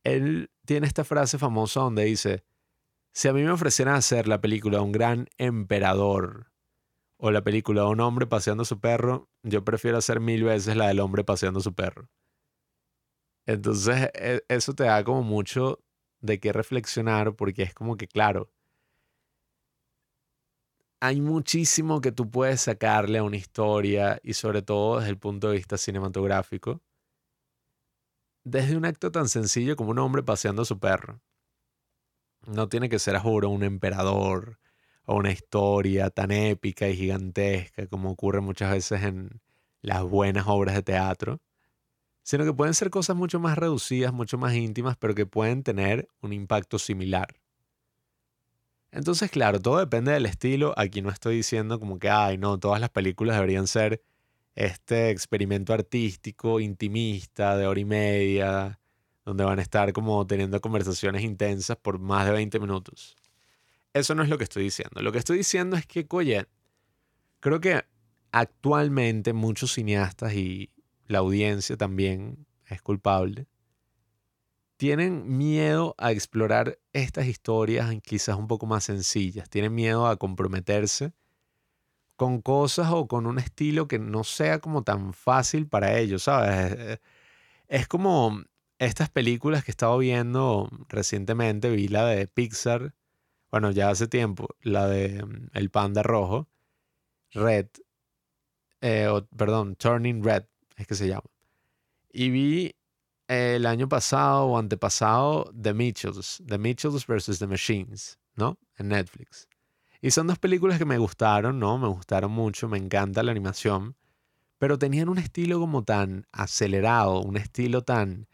Él 0.04 0.50
tiene 0.66 0.88
esta 0.88 1.04
frase 1.04 1.38
famosa 1.38 1.82
donde 1.82 2.06
dice, 2.06 2.44
si 3.14 3.28
a 3.28 3.34
mí 3.34 3.44
me 3.44 3.52
ofrecieran 3.52 3.96
hacer 3.96 4.28
la 4.28 4.42
película 4.42 4.80
de 4.80 4.84
un 4.84 4.92
gran 4.92 5.28
emperador 5.38 6.53
o 7.26 7.32
la 7.32 7.42
película 7.42 7.84
de 7.84 7.88
un 7.88 8.02
hombre 8.02 8.28
paseando 8.28 8.66
su 8.66 8.82
perro, 8.82 9.30
yo 9.44 9.64
prefiero 9.64 9.98
hacer 9.98 10.20
mil 10.20 10.44
veces 10.44 10.76
la 10.76 10.90
del 10.90 11.00
hombre 11.00 11.24
paseando 11.24 11.62
su 11.62 11.74
perro. 11.74 12.10
Entonces, 13.46 14.10
e, 14.14 14.44
eso 14.50 14.74
te 14.74 14.84
da 14.84 15.02
como 15.06 15.24
mucho 15.24 15.80
de 16.20 16.42
qué 16.42 16.52
reflexionar 16.52 17.34
porque 17.38 17.64
es 17.64 17.74
como 17.74 17.96
que, 17.96 18.10
claro, 18.10 18.52
hay 21.00 21.22
muchísimo 21.22 22.02
que 22.02 22.12
tú 22.12 22.30
puedes 22.30 22.60
sacarle 22.60 23.20
a 23.20 23.24
una 23.24 23.38
historia 23.38 24.20
y 24.22 24.34
sobre 24.34 24.62
todo 24.62 24.98
desde 24.98 25.12
el 25.12 25.18
punto 25.18 25.48
de 25.48 25.56
vista 25.56 25.78
cinematográfico. 25.78 26.82
Desde 28.44 28.76
un 28.76 28.84
acto 28.84 29.14
tan 29.14 29.30
sencillo 29.30 29.78
como 29.78 29.92
un 29.92 30.00
hombre 30.00 30.24
paseando 30.24 30.66
su 30.66 30.78
perro. 30.78 31.22
No 32.46 32.68
tiene 32.68 32.90
que 32.90 33.00
ser, 33.00 33.16
a 33.16 33.22
juro, 33.22 33.48
un 33.48 33.64
emperador 33.64 34.60
o 35.06 35.16
una 35.16 35.32
historia 35.32 36.10
tan 36.10 36.32
épica 36.32 36.88
y 36.88 36.96
gigantesca 36.96 37.88
como 37.88 38.12
ocurre 38.12 38.42
muchas 38.42 38.72
veces 38.72 39.04
en 39.04 39.42
las 39.82 40.04
buenas 40.04 40.46
obras 40.48 40.76
de 40.76 40.84
teatro, 40.84 41.42
sino 42.24 42.46
que 42.46 42.54
pueden 42.54 42.74
ser 42.74 42.90
cosas 42.90 43.16
mucho 43.16 43.40
más 43.40 43.58
reducidas, 43.58 44.14
mucho 44.14 44.38
más 44.38 44.54
íntimas, 44.56 44.98
pero 44.98 45.16
que 45.16 45.26
pueden 45.26 45.64
tener 45.64 46.08
un 46.22 46.34
impacto 46.34 46.80
similar. 46.80 47.36
Entonces, 48.92 49.32
claro, 49.32 49.60
todo 49.60 49.80
depende 49.80 50.12
del 50.12 50.26
estilo. 50.28 50.74
Aquí 50.78 51.02
no 51.02 51.10
estoy 51.10 51.38
diciendo 51.38 51.80
como 51.80 51.98
que, 52.00 52.10
ay, 52.10 52.38
no, 52.38 52.60
todas 52.60 52.80
las 52.80 52.92
películas 52.92 53.36
deberían 53.36 53.68
ser 53.68 54.04
este 54.56 55.10
experimento 55.10 55.74
artístico, 55.74 56.60
intimista, 56.60 57.58
de 57.58 57.66
hora 57.68 57.80
y 57.80 57.86
media, 57.86 58.80
donde 59.26 59.44
van 59.44 59.60
a 59.60 59.64
estar 59.64 59.92
como 59.94 60.26
teniendo 60.28 60.62
conversaciones 60.62 61.24
intensas 61.24 61.76
por 61.78 62.00
más 62.00 62.26
de 62.28 62.34
20 62.34 62.60
minutos. 62.60 63.16
Eso 63.94 64.16
no 64.16 64.24
es 64.24 64.30
lo 64.30 64.38
que 64.38 64.44
estoy 64.44 64.64
diciendo. 64.64 65.02
Lo 65.02 65.12
que 65.12 65.20
estoy 65.20 65.38
diciendo 65.38 65.76
es 65.76 65.86
que, 65.86 66.06
oye, 66.10 66.48
creo 67.40 67.62
que 67.62 67.84
actualmente 68.32 69.34
muchos 69.34 69.74
cineastas 69.74 70.34
y 70.34 70.72
la 71.08 71.20
audiencia 71.20 71.78
también 71.78 72.48
es 72.68 72.82
culpable 72.82 73.48
tienen 74.84 75.38
miedo 75.38 75.96
a 75.98 76.12
explorar 76.12 76.78
estas 76.92 77.28
historias 77.28 77.90
quizás 78.02 78.36
un 78.36 78.48
poco 78.48 78.66
más 78.66 78.84
sencillas, 78.84 79.50
tienen 79.50 79.74
miedo 79.74 80.08
a 80.08 80.18
comprometerse 80.18 81.14
con 82.18 82.42
cosas 82.42 82.90
o 82.92 83.08
con 83.08 83.26
un 83.26 83.40
estilo 83.40 83.88
que 83.88 83.98
no 83.98 84.26
sea 84.26 84.60
como 84.60 84.84
tan 84.84 85.14
fácil 85.14 85.68
para 85.68 85.98
ellos, 85.98 86.24
¿sabes? 86.24 87.00
Es 87.68 87.88
como 87.88 88.44
estas 88.78 89.10
películas 89.10 89.64
que 89.64 89.72
he 89.72 89.74
estado 89.74 89.98
viendo 89.98 90.70
recientemente, 90.90 91.70
vi 91.70 91.88
la 91.88 92.06
de 92.06 92.28
Pixar, 92.28 92.94
bueno, 93.54 93.70
ya 93.70 93.92
hace 93.92 94.08
tiempo, 94.08 94.56
la 94.64 94.88
de 94.88 95.24
mm, 95.24 95.50
El 95.54 95.70
Panda 95.70 96.02
Rojo, 96.02 96.48
Red, 97.34 97.68
eh, 98.82 99.08
perdón, 99.38 99.76
Turning 99.76 100.24
Red, 100.24 100.46
es 100.76 100.88
que 100.88 100.96
se 100.96 101.08
llama. 101.08 101.30
Y 102.12 102.32
vi 102.32 102.76
el 103.28 103.68
año 103.68 103.88
pasado 103.88 104.46
o 104.46 104.58
antepasado 104.58 105.54
The 105.54 105.76
Mitchells, 105.76 106.42
The 106.48 106.58
Mitchells 106.58 107.06
versus 107.06 107.38
The 107.38 107.46
Machines, 107.46 108.18
¿no? 108.36 108.58
En 108.80 108.88
Netflix. 108.88 109.48
Y 110.02 110.10
son 110.10 110.26
dos 110.26 110.40
películas 110.40 110.80
que 110.80 110.86
me 110.86 110.98
gustaron, 110.98 111.60
¿no? 111.60 111.78
Me 111.78 111.90
gustaron 111.90 112.32
mucho, 112.32 112.68
me 112.68 112.80
encanta 112.80 113.22
la 113.22 113.30
animación, 113.30 113.96
pero 114.58 114.80
tenían 114.80 115.10
un 115.10 115.20
estilo 115.20 115.60
como 115.60 115.84
tan 115.84 116.26
acelerado, 116.32 117.22
un 117.22 117.38
estilo 117.38 117.84
tan 117.84 118.28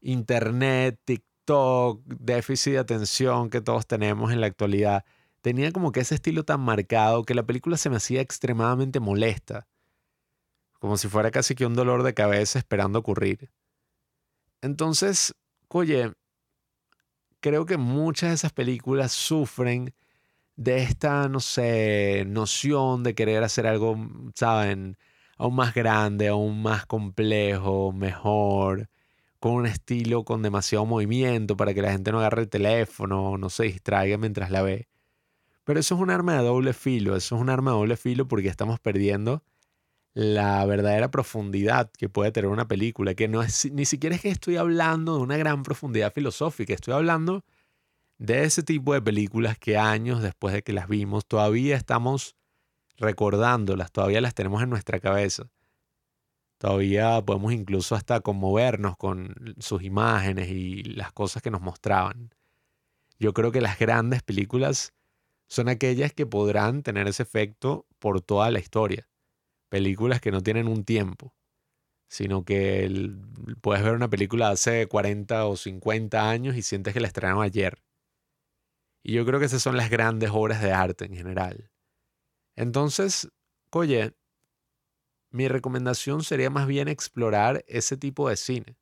internet, 0.00 0.98
TikTok, 1.04 1.29
déficit 2.04 2.72
de 2.72 2.78
atención 2.78 3.50
que 3.50 3.60
todos 3.60 3.86
tenemos 3.86 4.32
en 4.32 4.40
la 4.40 4.46
actualidad. 4.46 5.04
Tenía 5.40 5.72
como 5.72 5.92
que 5.92 6.00
ese 6.00 6.14
estilo 6.14 6.44
tan 6.44 6.60
marcado 6.60 7.24
que 7.24 7.34
la 7.34 7.44
película 7.44 7.76
se 7.76 7.90
me 7.90 7.96
hacía 7.96 8.20
extremadamente 8.20 9.00
molesta, 9.00 9.66
como 10.78 10.96
si 10.96 11.08
fuera 11.08 11.30
casi 11.30 11.54
que 11.54 11.66
un 11.66 11.74
dolor 11.74 12.02
de 12.02 12.14
cabeza 12.14 12.58
esperando 12.58 12.98
ocurrir. 12.98 13.50
Entonces, 14.62 15.34
oye, 15.68 16.12
creo 17.40 17.66
que 17.66 17.76
muchas 17.78 18.30
de 18.30 18.34
esas 18.34 18.52
películas 18.52 19.12
sufren 19.12 19.94
de 20.56 20.82
esta, 20.82 21.28
no 21.28 21.40
sé, 21.40 22.24
noción 22.26 23.02
de 23.02 23.14
querer 23.14 23.42
hacer 23.42 23.66
algo, 23.66 23.96
¿saben? 24.34 24.98
Aún 25.38 25.54
más 25.56 25.72
grande, 25.74 26.28
aún 26.28 26.62
más 26.62 26.84
complejo, 26.86 27.92
mejor, 27.92 28.90
con 29.40 29.52
un 29.54 29.66
estilo 29.66 30.24
con 30.24 30.42
demasiado 30.42 30.86
movimiento 30.86 31.56
para 31.56 31.74
que 31.74 31.82
la 31.82 31.92
gente 31.92 32.12
no 32.12 32.18
agarre 32.20 32.42
el 32.42 32.48
teléfono, 32.48 33.38
no 33.38 33.50
se 33.50 33.64
distraiga 33.64 34.18
mientras 34.18 34.50
la 34.50 34.62
ve. 34.62 34.88
Pero 35.64 35.80
eso 35.80 35.94
es 35.94 36.00
un 36.00 36.10
arma 36.10 36.34
de 36.34 36.44
doble 36.44 36.72
filo, 36.74 37.16
eso 37.16 37.36
es 37.36 37.42
un 37.42 37.50
arma 37.50 37.72
de 37.72 37.78
doble 37.78 37.96
filo 37.96 38.28
porque 38.28 38.48
estamos 38.48 38.78
perdiendo 38.80 39.42
la 40.12 40.64
verdadera 40.66 41.10
profundidad 41.10 41.90
que 41.96 42.08
puede 42.08 42.32
tener 42.32 42.50
una 42.50 42.68
película, 42.68 43.14
que 43.14 43.28
no 43.28 43.42
es 43.42 43.70
ni 43.72 43.86
siquiera 43.86 44.16
es 44.16 44.22
que 44.22 44.28
estoy 44.28 44.56
hablando 44.56 45.16
de 45.16 45.22
una 45.22 45.36
gran 45.36 45.62
profundidad 45.62 46.12
filosófica, 46.12 46.74
estoy 46.74 46.94
hablando 46.94 47.44
de 48.18 48.44
ese 48.44 48.62
tipo 48.62 48.92
de 48.92 49.00
películas 49.00 49.58
que 49.58 49.78
años 49.78 50.22
después 50.22 50.52
de 50.52 50.62
que 50.62 50.74
las 50.74 50.88
vimos 50.88 51.24
todavía 51.26 51.76
estamos 51.76 52.36
recordándolas, 52.98 53.92
todavía 53.92 54.20
las 54.20 54.34
tenemos 54.34 54.62
en 54.62 54.68
nuestra 54.70 55.00
cabeza. 55.00 55.50
Todavía 56.60 57.22
podemos 57.24 57.54
incluso 57.54 57.94
hasta 57.94 58.20
conmovernos 58.20 58.96
con 58.98 59.34
sus 59.60 59.82
imágenes 59.82 60.50
y 60.50 60.82
las 60.82 61.10
cosas 61.10 61.42
que 61.42 61.50
nos 61.50 61.62
mostraban. 61.62 62.34
Yo 63.18 63.32
creo 63.32 63.50
que 63.50 63.62
las 63.62 63.78
grandes 63.78 64.22
películas 64.22 64.92
son 65.48 65.70
aquellas 65.70 66.12
que 66.12 66.26
podrán 66.26 66.82
tener 66.82 67.08
ese 67.08 67.22
efecto 67.22 67.86
por 67.98 68.20
toda 68.20 68.50
la 68.50 68.58
historia 68.58 69.10
películas 69.70 70.20
que 70.20 70.32
no 70.32 70.42
tienen 70.42 70.68
un 70.68 70.84
tiempo, 70.84 71.32
sino 72.10 72.44
que 72.44 72.90
puedes 73.62 73.82
ver 73.82 73.94
una 73.94 74.10
película 74.10 74.48
de 74.48 74.52
hace 74.52 74.86
40 74.86 75.46
o 75.46 75.56
50 75.56 76.28
años 76.28 76.56
y 76.56 76.62
sientes 76.62 76.92
que 76.92 77.00
la 77.00 77.06
estrenaron 77.06 77.42
ayer. 77.42 77.80
Y 79.02 79.14
yo 79.14 79.24
creo 79.24 79.40
que 79.40 79.46
esas 79.46 79.62
son 79.62 79.78
las 79.78 79.88
grandes 79.88 80.30
obras 80.30 80.60
de 80.60 80.72
arte 80.72 81.06
en 81.06 81.14
general. 81.14 81.70
Entonces, 82.56 83.30
oye, 83.70 84.12
mi 85.30 85.48
recomendación 85.48 86.22
sería 86.22 86.50
más 86.50 86.66
bien 86.66 86.88
explorar 86.88 87.64
ese 87.68 87.96
tipo 87.96 88.28
de 88.28 88.36
cine. 88.36 88.76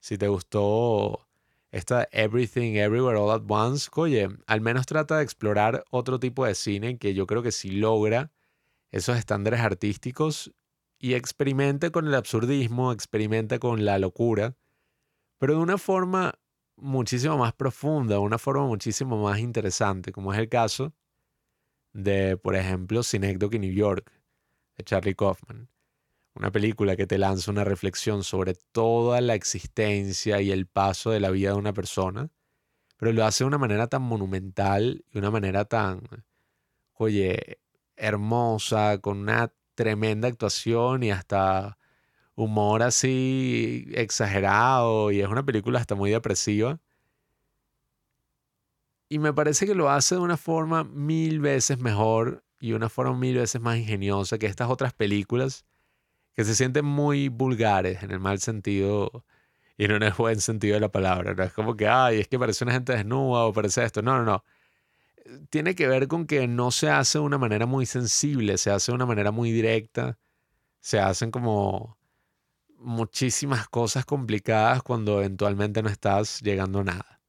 Si 0.00 0.18
te 0.18 0.28
gustó 0.28 1.28
esta 1.70 2.08
Everything 2.12 2.74
Everywhere 2.74 3.18
All 3.18 3.30
at 3.30 3.42
Once, 3.48 3.88
oye, 3.94 4.28
al 4.46 4.60
menos 4.60 4.86
trata 4.86 5.18
de 5.18 5.24
explorar 5.24 5.84
otro 5.90 6.18
tipo 6.18 6.44
de 6.44 6.54
cine 6.54 6.98
que 6.98 7.14
yo 7.14 7.26
creo 7.26 7.42
que 7.42 7.52
sí 7.52 7.70
logra 7.70 8.30
esos 8.90 9.16
estándares 9.16 9.60
artísticos 9.60 10.52
y 10.98 11.14
experimente 11.14 11.90
con 11.90 12.06
el 12.06 12.14
absurdismo, 12.14 12.92
experimente 12.92 13.58
con 13.58 13.84
la 13.84 13.98
locura, 13.98 14.54
pero 15.38 15.54
de 15.54 15.60
una 15.60 15.78
forma 15.78 16.38
muchísimo 16.76 17.38
más 17.38 17.52
profunda, 17.54 18.18
una 18.20 18.38
forma 18.38 18.66
muchísimo 18.66 19.22
más 19.22 19.38
interesante, 19.40 20.12
como 20.12 20.32
es 20.32 20.38
el 20.38 20.48
caso 20.48 20.92
de, 21.92 22.36
por 22.36 22.54
ejemplo, 22.54 23.02
Synecdoche 23.02 23.58
New 23.58 23.72
York, 23.72 24.10
de 24.76 24.84
Charlie 24.84 25.14
Kaufman. 25.14 25.68
Una 26.34 26.50
película 26.50 26.96
que 26.96 27.06
te 27.06 27.18
lanza 27.18 27.50
una 27.50 27.64
reflexión 27.64 28.24
sobre 28.24 28.54
toda 28.54 29.20
la 29.20 29.34
existencia 29.34 30.40
y 30.40 30.50
el 30.50 30.66
paso 30.66 31.10
de 31.10 31.20
la 31.20 31.30
vida 31.30 31.50
de 31.50 31.56
una 31.56 31.74
persona, 31.74 32.30
pero 32.96 33.12
lo 33.12 33.24
hace 33.24 33.44
de 33.44 33.48
una 33.48 33.58
manera 33.58 33.86
tan 33.88 34.02
monumental 34.02 35.04
y 35.10 35.18
una 35.18 35.30
manera 35.30 35.64
tan, 35.66 36.02
oye, 36.94 37.58
hermosa, 37.96 38.98
con 38.98 39.18
una 39.18 39.52
tremenda 39.74 40.28
actuación 40.28 41.02
y 41.02 41.10
hasta 41.10 41.78
humor 42.34 42.82
así 42.82 43.86
exagerado 43.92 45.10
y 45.10 45.20
es 45.20 45.28
una 45.28 45.44
película 45.44 45.80
hasta 45.80 45.94
muy 45.94 46.10
depresiva. 46.10 46.80
Y 49.08 49.18
me 49.18 49.34
parece 49.34 49.66
que 49.66 49.74
lo 49.74 49.90
hace 49.90 50.14
de 50.14 50.22
una 50.22 50.38
forma 50.38 50.84
mil 50.84 51.40
veces 51.40 51.78
mejor 51.78 52.44
y 52.62 52.74
una 52.74 52.88
forma 52.88 53.18
mil 53.18 53.36
veces 53.38 53.60
más 53.60 53.76
ingeniosa 53.76 54.38
que 54.38 54.46
estas 54.46 54.70
otras 54.70 54.92
películas 54.92 55.66
que 56.32 56.44
se 56.44 56.54
sienten 56.54 56.84
muy 56.84 57.28
vulgares 57.28 58.04
en 58.04 58.12
el 58.12 58.20
mal 58.20 58.38
sentido 58.38 59.24
y 59.76 59.88
no 59.88 59.96
en 59.96 60.04
el 60.04 60.12
buen 60.12 60.40
sentido 60.40 60.74
de 60.74 60.80
la 60.80 60.92
palabra. 60.92 61.34
No 61.34 61.42
es 61.42 61.52
como 61.52 61.76
que, 61.76 61.88
ay, 61.88 62.20
es 62.20 62.28
que 62.28 62.38
parece 62.38 62.62
una 62.62 62.74
gente 62.74 62.92
desnuda 62.92 63.46
o 63.46 63.52
parece 63.52 63.82
esto. 63.82 64.00
No, 64.00 64.16
no, 64.16 64.24
no. 64.24 64.44
Tiene 65.50 65.74
que 65.74 65.88
ver 65.88 66.06
con 66.06 66.24
que 66.24 66.46
no 66.46 66.70
se 66.70 66.88
hace 66.88 67.18
de 67.18 67.24
una 67.24 67.36
manera 67.36 67.66
muy 67.66 67.84
sensible, 67.84 68.56
se 68.58 68.70
hace 68.70 68.92
de 68.92 68.96
una 68.96 69.06
manera 69.06 69.32
muy 69.32 69.50
directa. 69.50 70.16
Se 70.78 71.00
hacen 71.00 71.32
como 71.32 71.98
muchísimas 72.78 73.68
cosas 73.68 74.04
complicadas 74.04 74.84
cuando 74.84 75.18
eventualmente 75.18 75.82
no 75.82 75.88
estás 75.88 76.40
llegando 76.42 76.78
a 76.80 76.84
nada. 76.84 77.20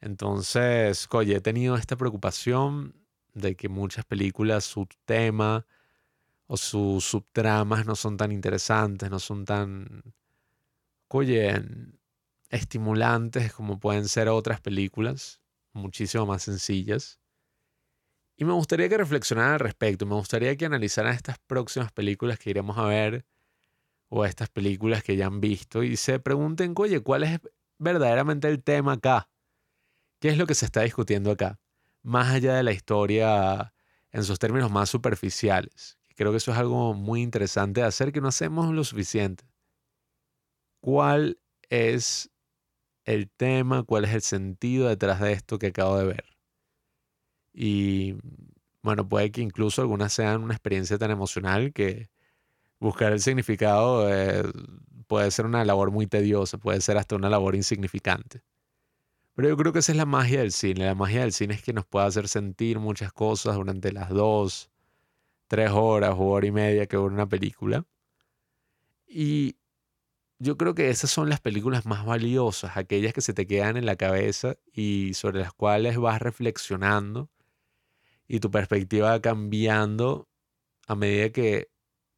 Entonces, 0.00 1.06
oye, 1.12 1.36
he 1.36 1.40
tenido 1.40 1.76
esta 1.76 1.94
preocupación 1.94 3.01
de 3.34 3.54
que 3.56 3.68
muchas 3.68 4.04
películas, 4.04 4.64
su 4.64 4.86
tema 5.04 5.66
o 6.46 6.56
sus 6.56 7.04
subtramas 7.04 7.86
no 7.86 7.96
son 7.96 8.16
tan 8.16 8.32
interesantes, 8.32 9.10
no 9.10 9.18
son 9.18 9.44
tan, 9.44 10.02
estimulantes 12.50 13.52
como 13.52 13.80
pueden 13.80 14.08
ser 14.08 14.28
otras 14.28 14.60
películas, 14.60 15.40
muchísimo 15.72 16.26
más 16.26 16.42
sencillas. 16.42 17.20
Y 18.36 18.44
me 18.44 18.52
gustaría 18.52 18.88
que 18.88 18.98
reflexionaran 18.98 19.54
al 19.54 19.60
respecto, 19.60 20.06
me 20.06 20.14
gustaría 20.14 20.56
que 20.56 20.66
analizaran 20.66 21.14
estas 21.14 21.38
próximas 21.38 21.92
películas 21.92 22.38
que 22.38 22.50
iremos 22.50 22.76
a 22.78 22.84
ver 22.84 23.24
o 24.08 24.24
estas 24.24 24.50
películas 24.50 25.02
que 25.02 25.16
ya 25.16 25.26
han 25.26 25.40
visto 25.40 25.82
y 25.82 25.96
se 25.96 26.18
pregunten, 26.18 26.74
oye, 26.76 27.00
¿cuál 27.00 27.24
es 27.24 27.40
verdaderamente 27.78 28.48
el 28.48 28.62
tema 28.62 28.92
acá? 28.92 29.30
¿Qué 30.20 30.28
es 30.28 30.38
lo 30.38 30.46
que 30.46 30.54
se 30.54 30.66
está 30.66 30.82
discutiendo 30.82 31.30
acá? 31.30 31.58
Más 32.02 32.28
allá 32.32 32.54
de 32.54 32.62
la 32.62 32.72
historia 32.72 33.72
en 34.10 34.24
sus 34.24 34.38
términos 34.38 34.70
más 34.70 34.90
superficiales. 34.90 35.98
Creo 36.16 36.30
que 36.30 36.36
eso 36.38 36.52
es 36.52 36.58
algo 36.58 36.94
muy 36.94 37.22
interesante 37.22 37.80
de 37.80 37.86
hacer 37.86 38.12
que 38.12 38.20
no 38.20 38.28
hacemos 38.28 38.72
lo 38.74 38.84
suficiente. 38.84 39.44
¿Cuál 40.80 41.38
es 41.70 42.30
el 43.04 43.30
tema? 43.30 43.84
¿Cuál 43.84 44.04
es 44.06 44.14
el 44.14 44.22
sentido 44.22 44.88
detrás 44.88 45.20
de 45.20 45.32
esto 45.32 45.58
que 45.58 45.68
acabo 45.68 45.98
de 45.98 46.06
ver? 46.06 46.24
Y 47.52 48.16
bueno, 48.82 49.08
puede 49.08 49.30
que 49.30 49.42
incluso 49.42 49.82
algunas 49.82 50.12
sean 50.12 50.42
una 50.42 50.54
experiencia 50.54 50.98
tan 50.98 51.10
emocional 51.10 51.72
que 51.72 52.08
buscar 52.80 53.12
el 53.12 53.20
significado 53.20 54.12
eh, 54.12 54.44
puede 55.08 55.30
ser 55.30 55.46
una 55.46 55.64
labor 55.64 55.90
muy 55.92 56.06
tediosa, 56.06 56.58
puede 56.58 56.80
ser 56.80 56.98
hasta 56.98 57.16
una 57.16 57.30
labor 57.30 57.54
insignificante. 57.56 58.42
Pero 59.34 59.48
yo 59.48 59.56
creo 59.56 59.72
que 59.72 59.78
esa 59.80 59.92
es 59.92 59.98
la 59.98 60.06
magia 60.06 60.40
del 60.40 60.52
cine. 60.52 60.84
La 60.84 60.94
magia 60.94 61.20
del 61.22 61.32
cine 61.32 61.54
es 61.54 61.62
que 61.62 61.72
nos 61.72 61.86
puede 61.86 62.06
hacer 62.06 62.28
sentir 62.28 62.78
muchas 62.78 63.12
cosas 63.12 63.56
durante 63.56 63.92
las 63.92 64.10
dos, 64.10 64.70
tres 65.48 65.70
horas 65.72 66.14
o 66.18 66.24
hora 66.28 66.46
y 66.46 66.52
media 66.52 66.86
que 66.86 66.96
dura 66.96 67.14
una 67.14 67.28
película. 67.28 67.84
Y 69.06 69.56
yo 70.38 70.56
creo 70.56 70.74
que 70.74 70.90
esas 70.90 71.10
son 71.10 71.28
las 71.28 71.40
películas 71.40 71.86
más 71.86 72.04
valiosas, 72.04 72.76
aquellas 72.76 73.12
que 73.12 73.20
se 73.20 73.34
te 73.34 73.46
quedan 73.46 73.76
en 73.76 73.86
la 73.86 73.96
cabeza 73.96 74.56
y 74.72 75.14
sobre 75.14 75.40
las 75.40 75.52
cuales 75.52 75.98
vas 75.98 76.20
reflexionando 76.20 77.30
y 78.28 78.40
tu 78.40 78.50
perspectiva 78.50 79.10
va 79.10 79.20
cambiando 79.20 80.28
a 80.88 80.94
medida 80.96 81.30
que 81.30 81.70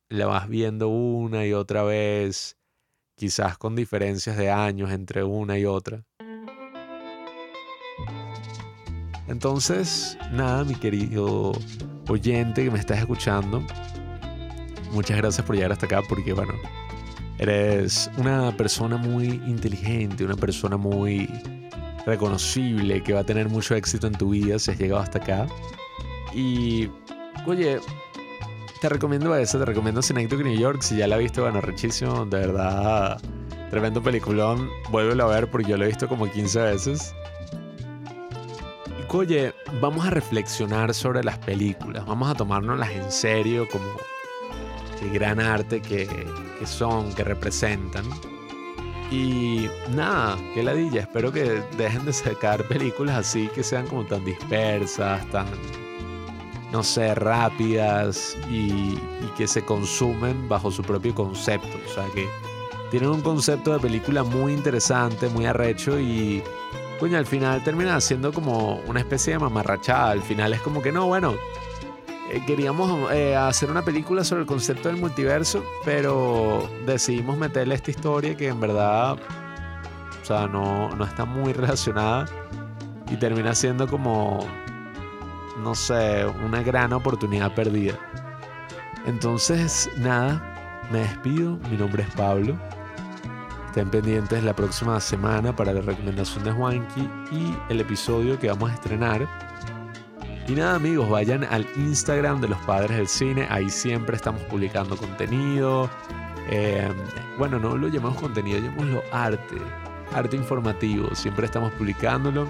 la 0.08 0.26
vas 0.26 0.48
viendo 0.48 0.88
una 0.88 1.46
y 1.46 1.52
otra 1.52 1.82
vez, 1.82 2.56
quizás 3.16 3.58
con 3.58 3.76
diferencias 3.76 4.36
de 4.36 4.50
años 4.50 4.92
entre 4.92 5.24
una 5.24 5.58
y 5.58 5.64
otra. 5.66 6.04
Entonces, 9.28 10.18
nada, 10.32 10.64
mi 10.64 10.74
querido 10.74 11.52
oyente 12.08 12.64
que 12.64 12.70
me 12.70 12.78
estás 12.78 12.98
escuchando, 12.98 13.62
muchas 14.92 15.16
gracias 15.16 15.46
por 15.46 15.56
llegar 15.56 15.72
hasta 15.72 15.86
acá 15.86 16.02
porque, 16.08 16.32
bueno, 16.32 16.54
eres 17.38 18.10
una 18.18 18.54
persona 18.56 18.96
muy 18.96 19.26
inteligente, 19.46 20.24
una 20.24 20.36
persona 20.36 20.76
muy 20.76 21.28
reconocible 22.06 23.02
que 23.02 23.14
va 23.14 23.20
a 23.20 23.24
tener 23.24 23.48
mucho 23.48 23.74
éxito 23.74 24.06
en 24.06 24.14
tu 24.14 24.30
vida 24.30 24.58
si 24.58 24.70
has 24.70 24.78
llegado 24.78 25.00
hasta 25.00 25.18
acá. 25.18 25.46
Y, 26.34 26.90
oye, 27.46 27.80
te 28.80 28.88
recomiendo 28.88 29.34
eso, 29.34 29.58
te 29.58 29.64
recomiendo 29.64 30.02
Synecdoche 30.02 30.44
New 30.44 30.58
York. 30.58 30.82
Si 30.82 30.96
ya 30.96 31.06
la 31.06 31.16
viste, 31.16 31.40
bueno, 31.40 31.60
rechísimo, 31.62 32.26
de 32.26 32.38
verdad, 32.38 33.18
tremendo 33.70 34.02
peliculón. 34.02 34.68
Vuélvelo 34.90 35.24
a 35.24 35.34
ver 35.34 35.50
porque 35.50 35.70
yo 35.70 35.76
lo 35.78 35.84
he 35.84 35.88
visto 35.88 36.08
como 36.08 36.30
15 36.30 36.60
veces. 36.60 37.14
Oye, 39.14 39.54
vamos 39.80 40.04
a 40.04 40.10
reflexionar 40.10 40.92
sobre 40.92 41.22
las 41.22 41.38
películas, 41.38 42.04
vamos 42.04 42.28
a 42.28 42.34
tomárnoslas 42.34 42.90
en 42.90 43.12
serio 43.12 43.68
como 43.70 43.84
el 45.00 45.10
gran 45.12 45.38
arte 45.38 45.80
que, 45.80 46.08
que 46.58 46.66
son, 46.66 47.14
que 47.14 47.22
representan. 47.22 48.04
Y 49.12 49.68
nada, 49.94 50.36
qué 50.52 50.64
ladilla, 50.64 51.02
espero 51.02 51.30
que 51.30 51.62
dejen 51.76 52.04
de 52.04 52.12
sacar 52.12 52.66
películas 52.66 53.16
así 53.16 53.46
que 53.54 53.62
sean 53.62 53.86
como 53.86 54.04
tan 54.04 54.24
dispersas, 54.24 55.24
tan 55.30 55.46
no 56.72 56.82
sé, 56.82 57.14
rápidas 57.14 58.36
y, 58.50 58.98
que 59.36 59.46
se 59.46 59.64
consumen 59.64 60.48
bajo 60.48 60.72
su 60.72 60.82
propio 60.82 61.14
concepto. 61.14 61.78
O 61.88 61.94
sea, 61.94 62.04
que 62.12 62.28
tienen 62.90 63.10
un 63.10 63.20
concepto 63.20 63.74
de 63.74 63.78
película 63.78 64.24
muy 64.24 64.54
interesante, 64.54 65.28
muy 65.28 65.46
arrecho 65.46 66.00
y, 66.00 66.42
coño, 66.98 67.18
al 67.18 67.26
final 67.26 67.62
termina 67.62 68.00
siendo 68.00 68.32
como 68.32 68.76
una 68.86 69.00
especie 69.00 69.34
de 69.34 69.38
mamarrachada. 69.38 70.10
Al 70.10 70.22
final 70.22 70.52
es 70.52 70.60
como 70.60 70.82
que 70.82 70.92
no, 70.92 71.06
bueno, 71.06 71.34
eh, 72.30 72.42
queríamos 72.46 73.12
eh, 73.12 73.36
hacer 73.36 73.70
una 73.70 73.82
película 73.82 74.24
sobre 74.24 74.42
el 74.42 74.46
concepto 74.46 74.88
del 74.88 74.98
multiverso, 74.98 75.64
pero 75.84 76.68
decidimos 76.86 77.36
meterle 77.36 77.74
esta 77.74 77.90
historia 77.90 78.36
que 78.36 78.48
en 78.48 78.60
verdad, 78.60 79.12
o 79.12 80.24
sea, 80.24 80.46
no, 80.46 80.90
no 80.96 81.04
está 81.04 81.24
muy 81.24 81.52
relacionada 81.54 82.26
y 83.10 83.16
termina 83.16 83.54
siendo 83.54 83.86
como 83.86 84.46
no 85.58 85.74
sé, 85.74 86.26
una 86.44 86.62
gran 86.62 86.92
oportunidad 86.92 87.54
perdida. 87.54 87.94
Entonces, 89.06 89.90
nada, 89.96 90.86
me 90.90 91.00
despido. 91.00 91.58
Mi 91.70 91.76
nombre 91.76 92.02
es 92.02 92.10
Pablo. 92.14 92.58
Estén 93.74 93.90
pendientes 93.90 94.44
la 94.44 94.54
próxima 94.54 95.00
semana 95.00 95.56
para 95.56 95.72
la 95.72 95.80
recomendación 95.80 96.44
de 96.44 96.52
Juanqui 96.52 97.10
y 97.32 97.56
el 97.68 97.80
episodio 97.80 98.38
que 98.38 98.46
vamos 98.46 98.70
a 98.70 98.74
estrenar. 98.74 99.26
Y 100.46 100.52
nada 100.52 100.76
amigos, 100.76 101.10
vayan 101.10 101.42
al 101.42 101.66
Instagram 101.74 102.40
de 102.40 102.46
los 102.46 102.58
Padres 102.58 102.96
del 102.96 103.08
Cine, 103.08 103.48
ahí 103.50 103.68
siempre 103.68 104.14
estamos 104.14 104.42
publicando 104.42 104.96
contenido. 104.96 105.90
Eh, 106.50 106.88
bueno, 107.36 107.58
no 107.58 107.76
lo 107.76 107.88
llamamos 107.88 108.20
contenido, 108.20 108.60
llamémoslo 108.60 109.02
arte, 109.10 109.56
arte 110.12 110.36
informativo, 110.36 111.12
siempre 111.16 111.46
estamos 111.46 111.72
publicándolo 111.72 112.46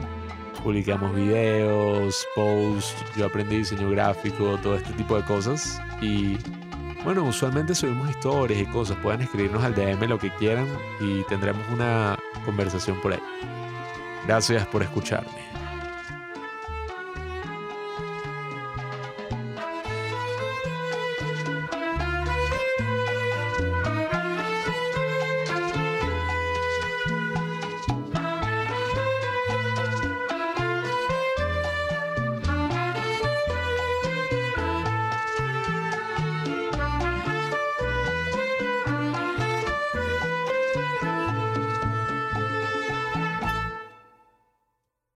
publicamos 0.62 1.14
videos, 1.14 2.26
posts, 2.34 2.96
yo 3.16 3.26
aprendí 3.26 3.58
diseño 3.58 3.90
gráfico, 3.90 4.58
todo 4.62 4.76
este 4.76 4.94
tipo 4.94 5.14
de 5.16 5.22
cosas. 5.24 5.78
Y 6.00 6.38
bueno, 7.04 7.24
usualmente 7.24 7.74
subimos 7.74 8.08
historias 8.08 8.60
y 8.60 8.66
cosas. 8.66 8.96
Pueden 8.98 9.20
escribirnos 9.20 9.62
al 9.62 9.74
DM 9.74 10.08
lo 10.08 10.18
que 10.18 10.30
quieran 10.30 10.66
y 11.00 11.22
tendremos 11.24 11.62
una 11.70 12.18
conversación 12.44 13.00
por 13.00 13.12
ahí. 13.12 13.22
Gracias 14.26 14.66
por 14.66 14.82
escucharme. 14.82 15.43